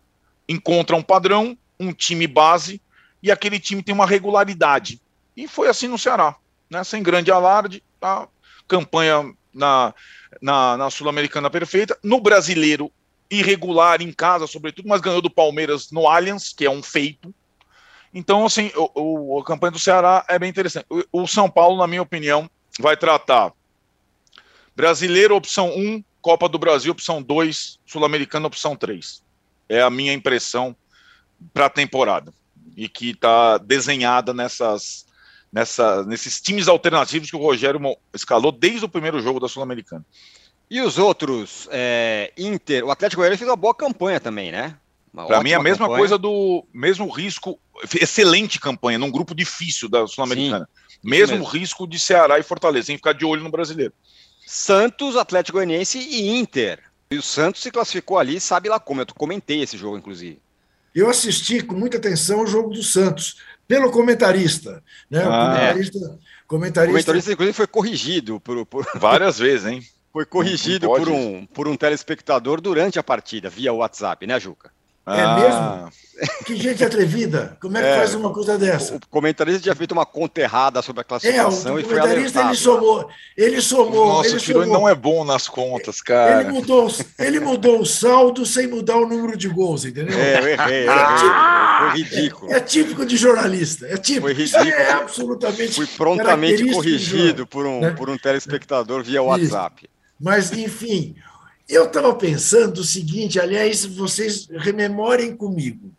[0.47, 2.81] Encontra um padrão, um time base,
[3.21, 5.01] e aquele time tem uma regularidade.
[5.35, 6.35] E foi assim no Ceará,
[6.69, 6.83] né?
[6.83, 8.27] sem grande alarde, tá?
[8.67, 9.93] campanha na,
[10.41, 12.91] na, na Sul-Americana perfeita, no brasileiro
[13.29, 17.33] irregular em casa, sobretudo, mas ganhou do Palmeiras no Allianz, que é um feito.
[18.13, 20.85] Então, assim, o, o a campanha do Ceará é bem interessante.
[20.89, 22.49] O, o, São Paulo, na minha opinião,
[22.79, 23.53] vai tratar
[24.75, 29.23] brasileiro, opção 1, Copa do Brasil, opção 2, Sul-Americana, opção 3.
[29.69, 30.75] É a minha impressão
[31.53, 32.33] para a temporada.
[32.75, 35.05] E que está desenhada nessas,
[35.51, 37.79] nessa, nesses times alternativos que o Rogério
[38.13, 40.05] escalou desde o primeiro jogo da Sul-Americana.
[40.69, 44.77] E os outros, é, Inter, o Atlético Goianiense fez uma boa campanha também, né?
[45.13, 45.99] Para mim, a mesma campanha.
[45.99, 47.59] coisa do mesmo risco,
[47.99, 50.67] excelente campanha, num grupo difícil da Sul-Americana.
[51.03, 53.93] Mesmo, mesmo, risco de Ceará e Fortaleza, sem ficar de olho no brasileiro.
[54.45, 56.79] Santos, Atlético Goianiense e Inter.
[57.09, 59.01] E o Santos se classificou ali, sabe lá como.
[59.01, 60.39] Eu comentei esse jogo, inclusive.
[60.93, 64.83] Eu assisti com muita atenção o jogo do Santos pelo comentarista.
[65.09, 65.23] Né?
[65.23, 66.01] Ah, o comentarista, é.
[66.47, 66.91] comentarista...
[66.91, 68.85] O comentarista, inclusive, foi corrigido por, por...
[68.99, 69.81] várias vezes, hein?
[70.11, 74.71] Foi corrigido por um, por um telespectador durante a partida, via WhatsApp, né, Juca?
[75.07, 75.35] É ah.
[75.35, 76.01] mesmo?
[76.45, 77.57] Que gente atrevida.
[77.59, 78.95] Como é que é, faz uma coisa dessa?
[78.95, 82.55] O comentarista tinha feito uma conta errada sobre a classificação é, o, o comentarista ele
[82.55, 84.07] somou, ele somou.
[84.07, 86.41] Nossa, ele o Tironi não é bom nas contas, cara.
[86.41, 86.87] Ele mudou,
[87.17, 90.15] ele mudou o saldo sem mudar o número de gols, entendeu?
[90.15, 91.29] É, eu errei, eu errei.
[91.79, 92.51] Foi ridículo.
[92.51, 93.87] É, é, típico de jornalista.
[93.87, 94.27] É típico.
[94.27, 94.69] Foi ridículo.
[94.69, 95.73] É absolutamente.
[95.73, 97.91] Fui prontamente corrigido por um, né?
[97.91, 99.85] por um telespectador via WhatsApp.
[99.85, 99.91] Isso.
[100.19, 101.15] Mas, enfim,
[101.73, 105.91] eu estava pensando o seguinte, aliás, vocês rememorem comigo.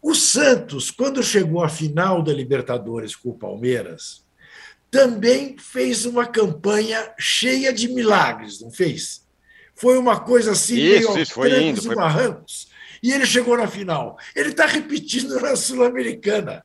[0.00, 4.24] O Santos, quando chegou à final da Libertadores com o Palmeiras,
[4.90, 9.26] também fez uma campanha cheia de milagres, não fez?
[9.74, 12.68] Foi uma coisa assim, isso, meio isso, foi indo, e barrancos.
[13.02, 14.18] E ele chegou na final.
[14.34, 16.64] Ele está repetindo na Sul-Americana.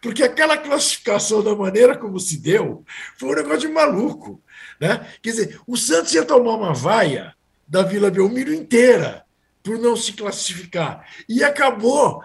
[0.00, 2.84] Porque aquela classificação da maneira como se deu
[3.18, 4.42] foi um negócio de maluco.
[4.80, 5.06] Né?
[5.22, 7.34] Quer dizer, o Santos ia tomar uma vaia
[7.72, 9.24] da Vila Belmiro inteira
[9.62, 11.08] por não se classificar.
[11.26, 12.22] E acabou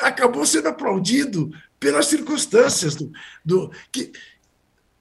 [0.00, 3.12] acabou sendo aplaudido pelas circunstâncias do,
[3.44, 4.10] do que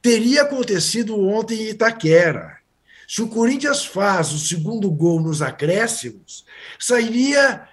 [0.04, 2.60] teria acontecido ontem em Itaquera.
[3.08, 6.46] Se o Corinthians faz o segundo gol nos acréscimos,
[6.78, 7.68] sairia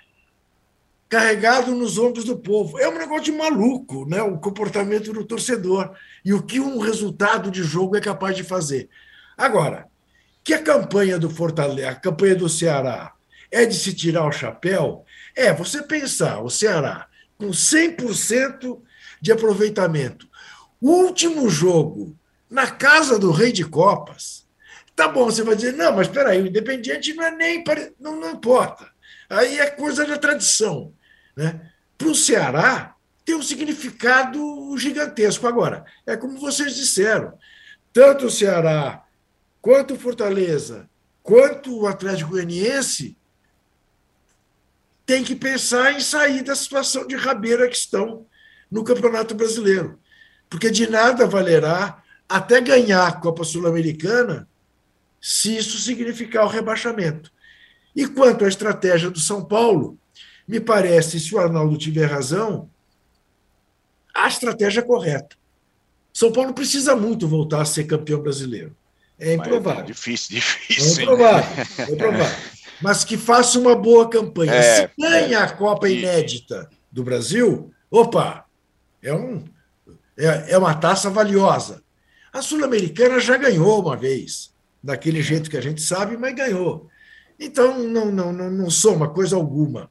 [1.10, 2.78] carregado nos ombros do povo.
[2.78, 4.22] É um negócio de maluco, né?
[4.22, 5.94] o comportamento do torcedor
[6.24, 8.88] e o que um resultado de jogo é capaz de fazer.
[9.36, 9.89] Agora,
[10.50, 13.12] que a campanha do Fortaleza, a campanha do Ceará
[13.52, 15.04] é de se tirar o chapéu,
[15.36, 17.06] é você pensar o Ceará
[17.38, 18.80] com 100%
[19.20, 20.28] de aproveitamento,
[20.80, 22.18] O último jogo,
[22.50, 24.44] na casa do Rei de Copas.
[24.96, 27.62] Tá bom, você vai dizer, não, mas espera aí, o Independiente não é nem.
[28.00, 28.90] Não, não importa.
[29.28, 30.92] Aí é coisa da tradição.
[31.36, 31.60] Né?
[31.96, 35.46] Para o Ceará, tem um significado gigantesco.
[35.46, 37.34] Agora, é como vocês disseram,
[37.92, 39.04] tanto o Ceará,
[39.60, 40.88] quanto o Fortaleza,
[41.22, 43.16] quanto o Atlético Goianiense
[45.04, 48.26] tem que pensar em sair da situação de rabeira que estão
[48.70, 49.98] no Campeonato Brasileiro.
[50.48, 54.48] Porque de nada valerá até ganhar a Copa Sul-Americana
[55.20, 57.32] se isso significar o rebaixamento.
[57.94, 59.98] E quanto à estratégia do São Paulo,
[60.46, 62.70] me parece, se o Arnaldo tiver razão,
[64.14, 65.36] a estratégia correta.
[66.12, 68.76] São Paulo precisa muito voltar a ser campeão brasileiro.
[69.20, 69.82] É improvável.
[69.84, 71.00] É difícil, difícil.
[71.00, 72.38] É improvável, é improvável.
[72.82, 74.54] Mas que faça uma boa campanha.
[74.54, 78.46] É, Se ganha a Copa é, inédita do Brasil, opa,
[79.02, 79.44] é, um,
[80.16, 81.82] é, é uma taça valiosa.
[82.32, 86.88] A Sul-Americana já ganhou uma vez, daquele jeito que a gente sabe, mas ganhou.
[87.38, 89.90] Então, não, não, não, não soma coisa alguma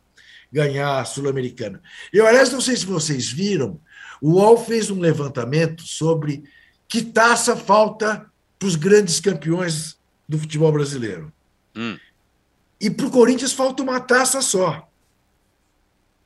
[0.51, 1.81] ganhar a Sul-Americana.
[2.11, 3.79] Eu, aliás, não sei se vocês viram,
[4.21, 6.43] o UOL fez um levantamento sobre
[6.87, 8.28] que taça falta
[8.59, 9.97] para os grandes campeões
[10.27, 11.31] do futebol brasileiro.
[11.75, 11.97] Hum.
[12.79, 14.87] E para o Corinthians falta uma taça só,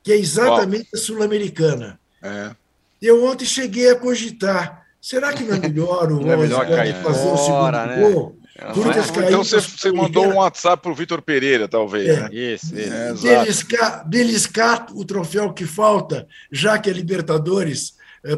[0.02, 1.98] que é exatamente a Sul-Americana.
[2.22, 2.50] É.
[3.00, 6.66] Eu ontem cheguei a cogitar: será que não é melhor o não é melhor
[7.02, 8.00] fazer o segundo né?
[8.00, 8.36] gol?
[8.72, 12.08] Corinthians então você, você mandou um WhatsApp para o Vitor Pereira, talvez.
[12.08, 12.20] É.
[12.20, 12.28] Né?
[12.32, 13.26] Isso, isso.
[13.26, 17.93] É, beliscar, beliscar o troféu que falta, já que a Libertadores é,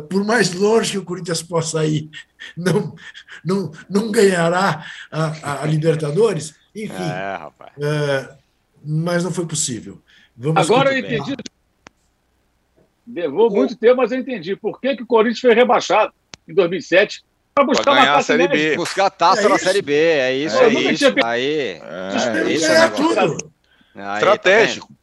[0.09, 2.11] por mais longe que o Corinthians possa ir,
[2.57, 2.95] não,
[3.45, 6.55] não, não ganhará a, a Libertadores.
[6.75, 7.49] Enfim, é,
[7.81, 8.29] é,
[8.85, 10.03] mas não foi possível.
[10.37, 11.35] Vamos Agora eu entendi.
[13.07, 14.57] Levou muito tempo, mas eu entendi.
[14.57, 16.13] Por que, que o Corinthians foi rebaixado
[16.49, 17.25] em 2007
[17.55, 18.77] para buscar uma taça Série B.
[18.77, 21.15] Buscar a taça é na Série B, é isso, é, é isso.
[21.25, 21.81] Aí, é,
[22.45, 23.53] é, isso é tudo.
[23.95, 24.96] Aí, Estratégico.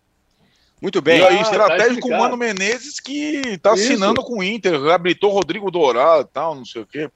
[0.84, 1.20] Muito bem.
[1.20, 4.74] E aí, ah, estratégia tá com o Mano Menezes que está assinando com o Inter,
[4.92, 7.10] habilitou Rodrigo Dourado e tal, não sei o quê.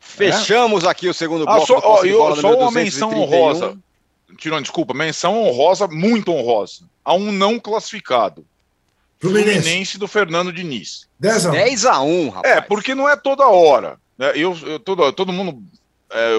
[0.00, 0.88] Fechamos é.
[0.88, 1.62] aqui o segundo ah, bloco.
[1.64, 3.76] Ah, só, ó, eu, só uma menção honrosa.
[4.38, 6.84] Tirando, desculpa, menção honrosa, muito honrosa.
[7.04, 8.46] A um não classificado.
[9.18, 11.06] Fluminense, Fluminense do Fernando Diniz.
[11.18, 11.52] 10 a 1.
[11.52, 12.56] 10 a 1, rapaz.
[12.56, 13.98] É, porque não é toda hora.
[14.16, 14.32] Né?
[14.34, 15.62] Eu, eu, todo, todo mundo
[16.10, 16.36] é,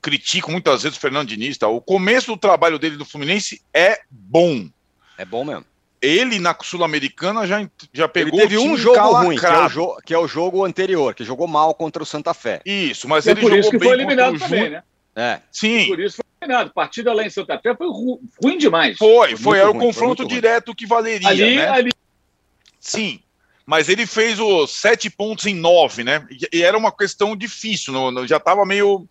[0.00, 1.58] critica muitas vezes o Fernando Diniz.
[1.58, 1.68] Tá?
[1.68, 4.70] O começo do trabalho dele do Fluminense é bom.
[5.18, 5.66] É bom mesmo
[6.04, 8.38] ele na Sul-Americana já, já pegou.
[8.38, 11.46] Ele teve um jogo ruim, que é, o que é, o jogo anterior, que jogou
[11.46, 12.60] mal contra o Santa Fé.
[12.64, 14.82] Isso, mas e é ele é por jogou isso que bem foi eliminado também, né?
[15.16, 15.40] É.
[15.50, 15.86] Sim.
[15.86, 16.72] Por isso foi eliminado.
[16.72, 18.98] Partida lá em Santa Fé foi ru ruim demais.
[18.98, 20.76] Foi, foi, foi era ruim, o confronto direto ruim.
[20.76, 21.28] que valeria.
[21.28, 21.68] Ali, né?
[21.68, 21.90] ali.
[22.78, 23.20] Sim.
[23.66, 26.26] Mas ele fez os sete pontos em nove, né?
[26.30, 29.08] E, e era uma questão difícil, no, no, já estava meio.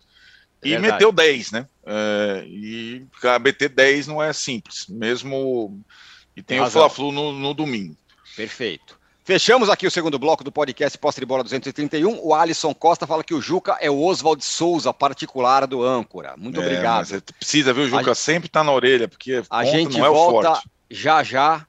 [0.62, 1.66] E meteu 10, né?
[1.84, 3.06] É, e
[3.42, 5.78] meter 10 não é simples, mesmo
[6.36, 7.96] e tem, o Fla-Flu no, no domingo.
[8.36, 8.98] Perfeito.
[9.24, 12.20] Fechamos aqui o segundo bloco do podcast Posse de Bola 231.
[12.22, 16.34] O Alisson Costa fala que o Juca é o Oswald Souza particular do âncora.
[16.36, 17.22] Muito é, obrigado.
[17.38, 17.84] precisa, viu?
[17.84, 18.14] O Juca a...
[18.14, 20.60] sempre tá na orelha, porque a gente não é volta
[20.90, 21.66] já já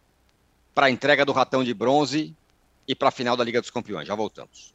[0.74, 2.36] para a entrega do ratão de bronze
[2.86, 4.05] e para a final da Liga dos Campeões.
[4.05, 4.74] Já voltamos.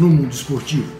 [0.00, 0.99] no mundo esportivo.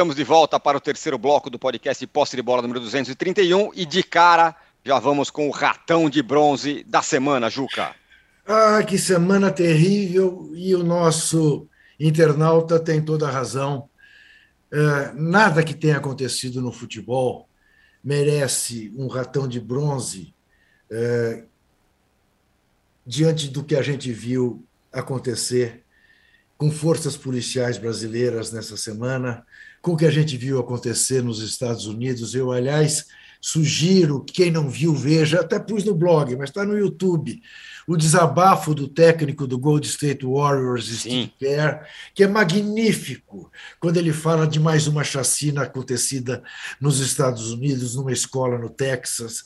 [0.00, 3.84] Estamos de volta para o terceiro bloco do podcast Posse de Bola número 231 e
[3.84, 7.94] de cara já vamos com o ratão de bronze da semana, Juca.
[8.46, 11.68] Ah, que semana terrível e o nosso
[12.00, 13.90] internauta tem toda a razão.
[14.72, 17.46] É, nada que tenha acontecido no futebol
[18.02, 20.34] merece um ratão de bronze
[20.90, 21.44] é,
[23.06, 25.84] diante do que a gente viu acontecer
[26.56, 29.46] com forças policiais brasileiras nessa semana,
[29.80, 32.34] com o que a gente viu acontecer nos Estados Unidos.
[32.34, 33.06] Eu, aliás,
[33.40, 37.42] sugiro que quem não viu veja, até pus no blog, mas está no YouTube,
[37.86, 44.12] o desabafo do técnico do Gold State Warriors, Steve Kerr, que é magnífico, quando ele
[44.12, 46.42] fala de mais uma chacina acontecida
[46.80, 49.44] nos Estados Unidos, numa escola no Texas,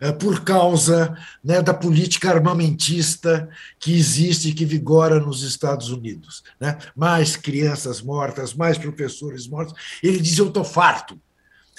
[0.00, 6.42] eh, por causa né, da política armamentista que existe e que vigora nos Estados Unidos.
[6.60, 6.76] Né?
[6.94, 9.74] Mais crianças mortas, mais professores mortos.
[10.02, 11.18] Ele diz: Eu estou farto,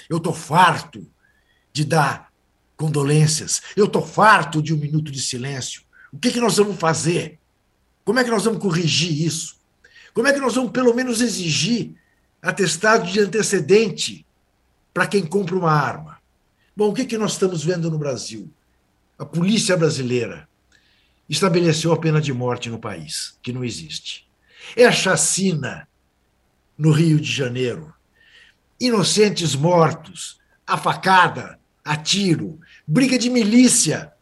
[0.08, 1.06] eu estou farto
[1.72, 2.28] de dar
[2.76, 5.82] condolências, eu estou farto de um minuto de silêncio.
[6.12, 7.38] O que, que nós vamos fazer?
[8.04, 9.56] Como é que nós vamos corrigir isso?
[10.14, 11.94] Como é que nós vamos, pelo menos, exigir
[12.40, 14.26] atestado de antecedente
[14.92, 16.18] para quem compra uma arma?
[16.74, 18.50] Bom, o que, que nós estamos vendo no Brasil?
[19.18, 20.48] A polícia brasileira
[21.28, 24.26] estabeleceu a pena de morte no país, que não existe.
[24.74, 25.86] É a chacina
[26.76, 27.92] no Rio de Janeiro.
[28.80, 34.12] Inocentes mortos, a facada, a tiro, briga de milícia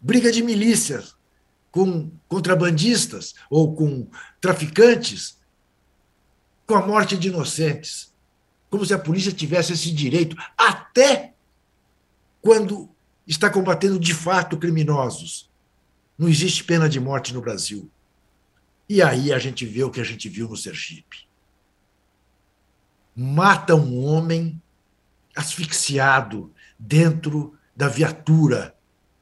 [0.00, 1.16] briga de milícias
[1.70, 4.08] com contrabandistas ou com
[4.40, 5.38] traficantes,
[6.66, 8.12] com a morte de inocentes.
[8.70, 11.34] Como se a polícia tivesse esse direito, até
[12.42, 12.90] quando
[13.26, 15.50] está combatendo de fato criminosos.
[16.16, 17.90] Não existe pena de morte no Brasil.
[18.88, 21.28] E aí a gente vê o que a gente viu no Sergipe.
[23.14, 24.60] Mata um homem
[25.36, 28.77] asfixiado dentro da viatura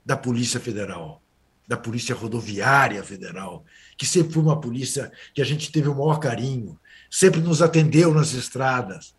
[0.07, 1.21] da Polícia Federal,
[1.67, 3.65] da Polícia Rodoviária Federal,
[3.99, 6.79] que sempre foi uma polícia que a gente teve o maior carinho,
[7.11, 9.17] sempre nos atendeu nas estradas.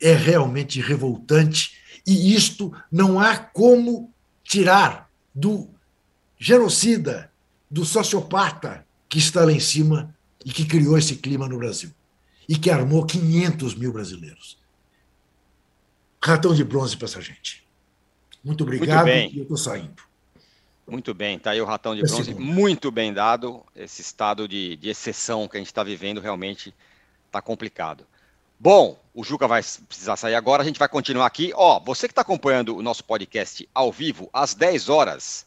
[0.00, 5.70] É realmente revoltante e isto não há como tirar do
[6.36, 7.30] genocida,
[7.70, 10.12] do sociopata que está lá em cima
[10.44, 11.92] e que criou esse clima no Brasil
[12.48, 14.58] e que armou 500 mil brasileiros.
[16.20, 17.61] Ratão de bronze para essa gente.
[18.44, 20.02] Muito obrigado muito e eu estou saindo.
[20.86, 23.62] Muito bem, tá aí o ratão de bronze, muito bem dado.
[23.74, 26.74] Esse estado de, de exceção que a gente está vivendo realmente
[27.26, 28.04] está complicado.
[28.58, 31.52] Bom, o Juca vai precisar sair agora, a gente vai continuar aqui.
[31.54, 35.46] Ó, você que está acompanhando o nosso podcast ao vivo, às 10 horas,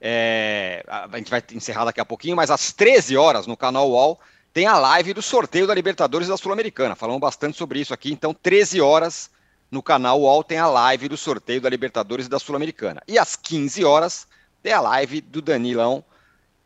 [0.00, 4.18] é, a gente vai encerrar daqui a pouquinho, mas às 13 horas no canal UOL
[4.52, 6.96] tem a live do sorteio da Libertadores da Sul-Americana.
[6.96, 9.30] Falamos bastante sobre isso aqui, então 13 horas
[9.70, 13.02] no canal UOL tem a live do sorteio da Libertadores e da Sul-Americana.
[13.06, 14.26] E às 15 horas
[14.62, 16.04] tem a live do Danilão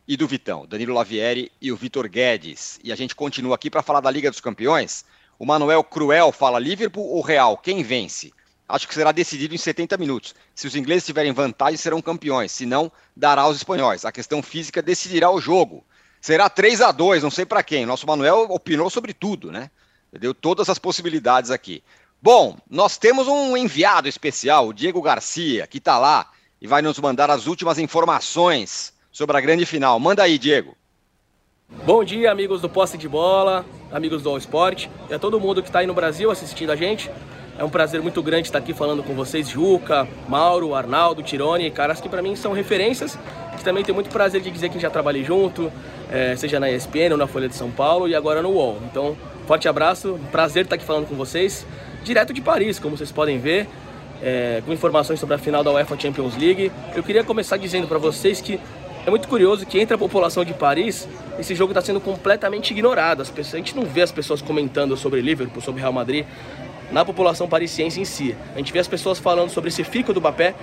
[0.07, 2.79] e do Vitão, Danilo Lavieri e o Vitor Guedes.
[2.83, 5.05] E a gente continua aqui para falar da Liga dos Campeões.
[5.39, 8.33] O Manuel Cruel fala Liverpool ou Real, quem vence?
[8.67, 10.35] Acho que será decidido em 70 minutos.
[10.55, 12.51] Se os ingleses tiverem vantagem, serão campeões.
[12.51, 14.07] Se não, dará aos espanhóis.
[14.07, 15.85] A questão física decidirá o jogo.
[16.21, 17.85] Será 3 a 2 não sei para quem.
[17.85, 19.71] Nosso Manuel opinou sobre tudo, né?
[20.19, 21.83] Deu todas as possibilidades aqui.
[22.25, 26.99] Bom, nós temos um enviado especial, o Diego Garcia, que está lá e vai nos
[26.99, 30.01] mandar as últimas informações sobre a grande final.
[30.01, 30.75] Manda aí, Diego.
[31.85, 33.63] Bom dia, amigos do Posse de Bola,
[33.93, 36.77] amigos do All Sport e a todo mundo que está aí no Brasil assistindo a
[36.77, 37.11] gente.
[37.59, 42.01] É um prazer muito grande estar aqui falando com vocês, Juca, Mauro, Arnaldo, Tirone, caras
[42.01, 43.19] que para mim são referências,
[43.59, 45.71] que também tenho muito prazer de dizer que já trabalhei junto,
[46.11, 48.79] é, seja na ESPN ou na Folha de São Paulo e agora no UOL.
[48.91, 49.15] Então,
[49.47, 51.67] forte abraço, prazer estar aqui falando com vocês
[52.05, 53.67] direto de Paris, como vocês podem ver,
[54.23, 56.71] é, com informações sobre a final da UEFA Champions League.
[56.95, 58.61] Eu queria começar dizendo para vocês que
[59.07, 63.21] é muito curioso que entre a população de Paris, esse jogo está sendo completamente ignorado.
[63.21, 66.25] As pessoas, a gente não vê as pessoas comentando sobre Liverpool, sobre Real Madrid,
[66.93, 68.37] na população parisiense em si.
[68.55, 70.55] A gente vê as pessoas falando sobre esse fico do Mbappé,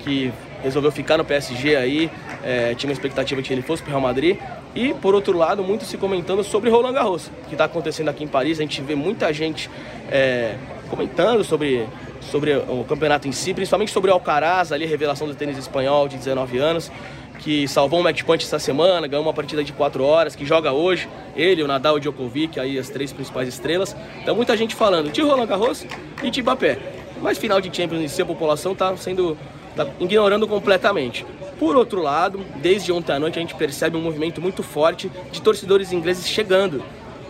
[0.00, 0.32] que
[0.62, 2.10] resolveu ficar no PSG aí,
[2.44, 4.36] é, tinha uma expectativa de que ele fosse para o Real Madrid.
[4.74, 8.28] E, por outro lado, muito se comentando sobre Roland Garros, que está acontecendo aqui em
[8.28, 8.58] Paris.
[8.58, 9.68] A gente vê muita gente
[10.10, 10.54] é,
[10.88, 11.86] comentando sobre,
[12.20, 16.16] sobre o campeonato em si, principalmente sobre o Alcaraz, ali, revelação do tênis espanhol de
[16.16, 16.90] 19 anos,
[17.38, 20.72] que salvou um match point essa semana, ganhou uma partida de 4 horas, que joga
[20.72, 23.96] hoje, ele, o Nadal e o Djokovic, aí as três principais estrelas.
[24.20, 25.86] Então muita gente falando de Roland Garros
[26.22, 26.78] e de Mbappé.
[27.20, 29.36] Mas final de Champions em si, a população está sendo
[29.76, 31.24] tá ignorando completamente.
[31.58, 35.42] Por outro lado, desde ontem à noite a gente percebe um movimento muito forte de
[35.42, 36.82] torcedores ingleses chegando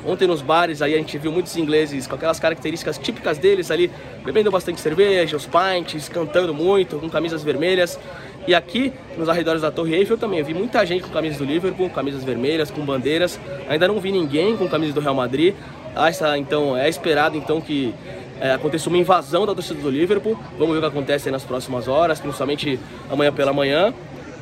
[0.06, 3.90] Ontem nos bares aí a gente viu muitos ingleses com aquelas características típicas deles ali,
[4.24, 7.98] bebendo bastante cerveja, os pints, cantando muito, com camisas vermelhas.
[8.46, 11.90] E aqui, nos arredores da Torre Eiffel também, vi muita gente com camisas do Liverpool,
[11.90, 13.38] camisas vermelhas, com bandeiras.
[13.68, 15.54] Ainda não vi ninguém com camisas do Real Madrid.
[15.94, 17.94] Essa, então, é esperado então que
[18.40, 20.38] é, aconteça uma invasão da torcida do Liverpool.
[20.58, 22.78] Vamos ver o que acontece nas próximas horas, principalmente
[23.10, 23.92] amanhã pela manhã.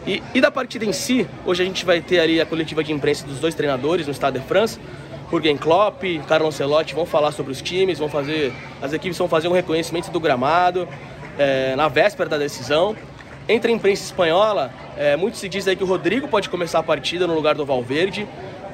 [0.07, 2.93] E, e, da partida em si, hoje a gente vai ter ali a coletiva de
[2.93, 4.79] imprensa dos dois treinadores no Stade de France.
[5.31, 9.49] Jürgen Klopp, Carlo Ancelotti vão falar sobre os times, vão fazer, as equipes vão fazer
[9.49, 10.89] um reconhecimento do gramado
[11.39, 12.97] é, na véspera da decisão.
[13.49, 16.83] Entre a imprensa espanhola, é, muito se diz aí que o Rodrigo pode começar a
[16.83, 18.27] partida no lugar do Valverde,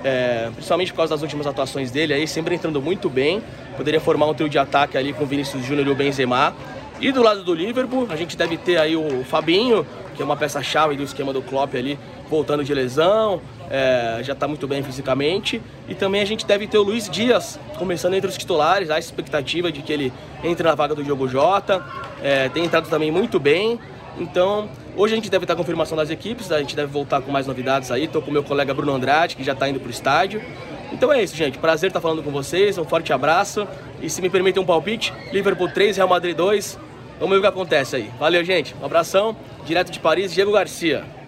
[0.04, 3.42] é, principalmente por causa das últimas atuações dele, aí sempre entrando muito bem.
[3.76, 6.54] Poderia formar um trio de ataque ali com o Vinícius Júnior e o Benzema.
[7.00, 10.36] E do lado do Liverpool, a gente deve ter aí o Fabinho, que é uma
[10.36, 11.98] peça-chave do esquema do Klopp ali,
[12.32, 15.60] voltando de lesão, é, já está muito bem fisicamente.
[15.86, 19.70] E também a gente deve ter o Luiz Dias, começando entre os titulares, há expectativa
[19.70, 20.10] de que ele
[20.42, 21.84] entre na vaga do Diogo Jota,
[22.22, 23.78] é, tem entrado também muito bem.
[24.18, 27.30] Então, hoje a gente deve estar a confirmação das equipes, a gente deve voltar com
[27.30, 28.04] mais novidades aí.
[28.04, 30.42] Estou com meu colega Bruno Andrade, que já está indo para o estádio.
[30.90, 31.58] Então é isso, gente.
[31.58, 32.78] Prazer estar falando com vocês.
[32.78, 33.68] Um forte abraço.
[34.00, 36.78] E se me permitem um palpite, Liverpool 3, Real Madrid 2.
[37.20, 38.10] Vamos ver o que acontece aí.
[38.18, 38.74] Valeu, gente.
[38.80, 39.36] Um abração.
[39.66, 41.21] Direto de Paris, Diego Garcia.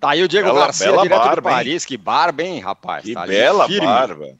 [0.00, 1.82] Tá aí o Diego bela, Garcia, bela direto barba, de Paris.
[1.82, 1.88] Hein?
[1.88, 3.04] Que barba, hein, rapaz?
[3.04, 4.36] Que tá bela barba.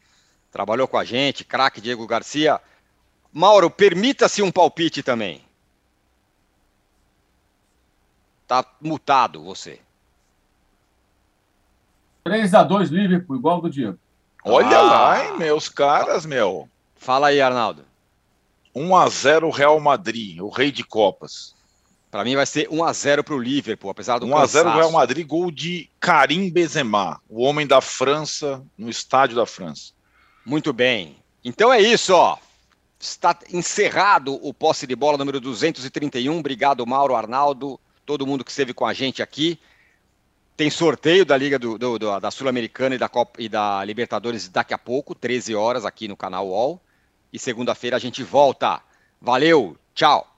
[0.53, 2.61] Trabalhou com a gente, craque Diego Garcia.
[3.33, 5.43] Mauro, permita-se um palpite também.
[8.47, 9.81] Tá mutado você.
[12.25, 13.99] 3 a 2 Liverpool, igual do Diego.
[14.45, 14.83] Olha ah.
[14.83, 16.69] lá, hein, meus caras, meu.
[16.97, 17.85] Fala aí, Arnaldo.
[18.75, 21.55] 1 a 0 Real Madrid, o rei de copas.
[22.11, 24.71] Para mim vai ser 1 a 0 para o Liverpool, apesar do 1 a 0
[24.71, 29.93] Real Madrid, gol de Karim Benzema, o homem da França no estádio da França.
[30.45, 31.17] Muito bem.
[31.45, 32.39] Então é isso, ó.
[32.99, 36.39] Está encerrado o posse de bola número 231.
[36.39, 39.61] Obrigado, Mauro, Arnaldo, todo mundo que esteve com a gente aqui.
[40.57, 44.49] Tem sorteio da Liga do, do, do da Sul-Americana e da Copa e da Libertadores
[44.49, 46.83] daqui a pouco, 13 horas aqui no canal UOL.
[47.33, 48.81] E segunda-feira a gente volta.
[49.21, 50.38] Valeu, tchau.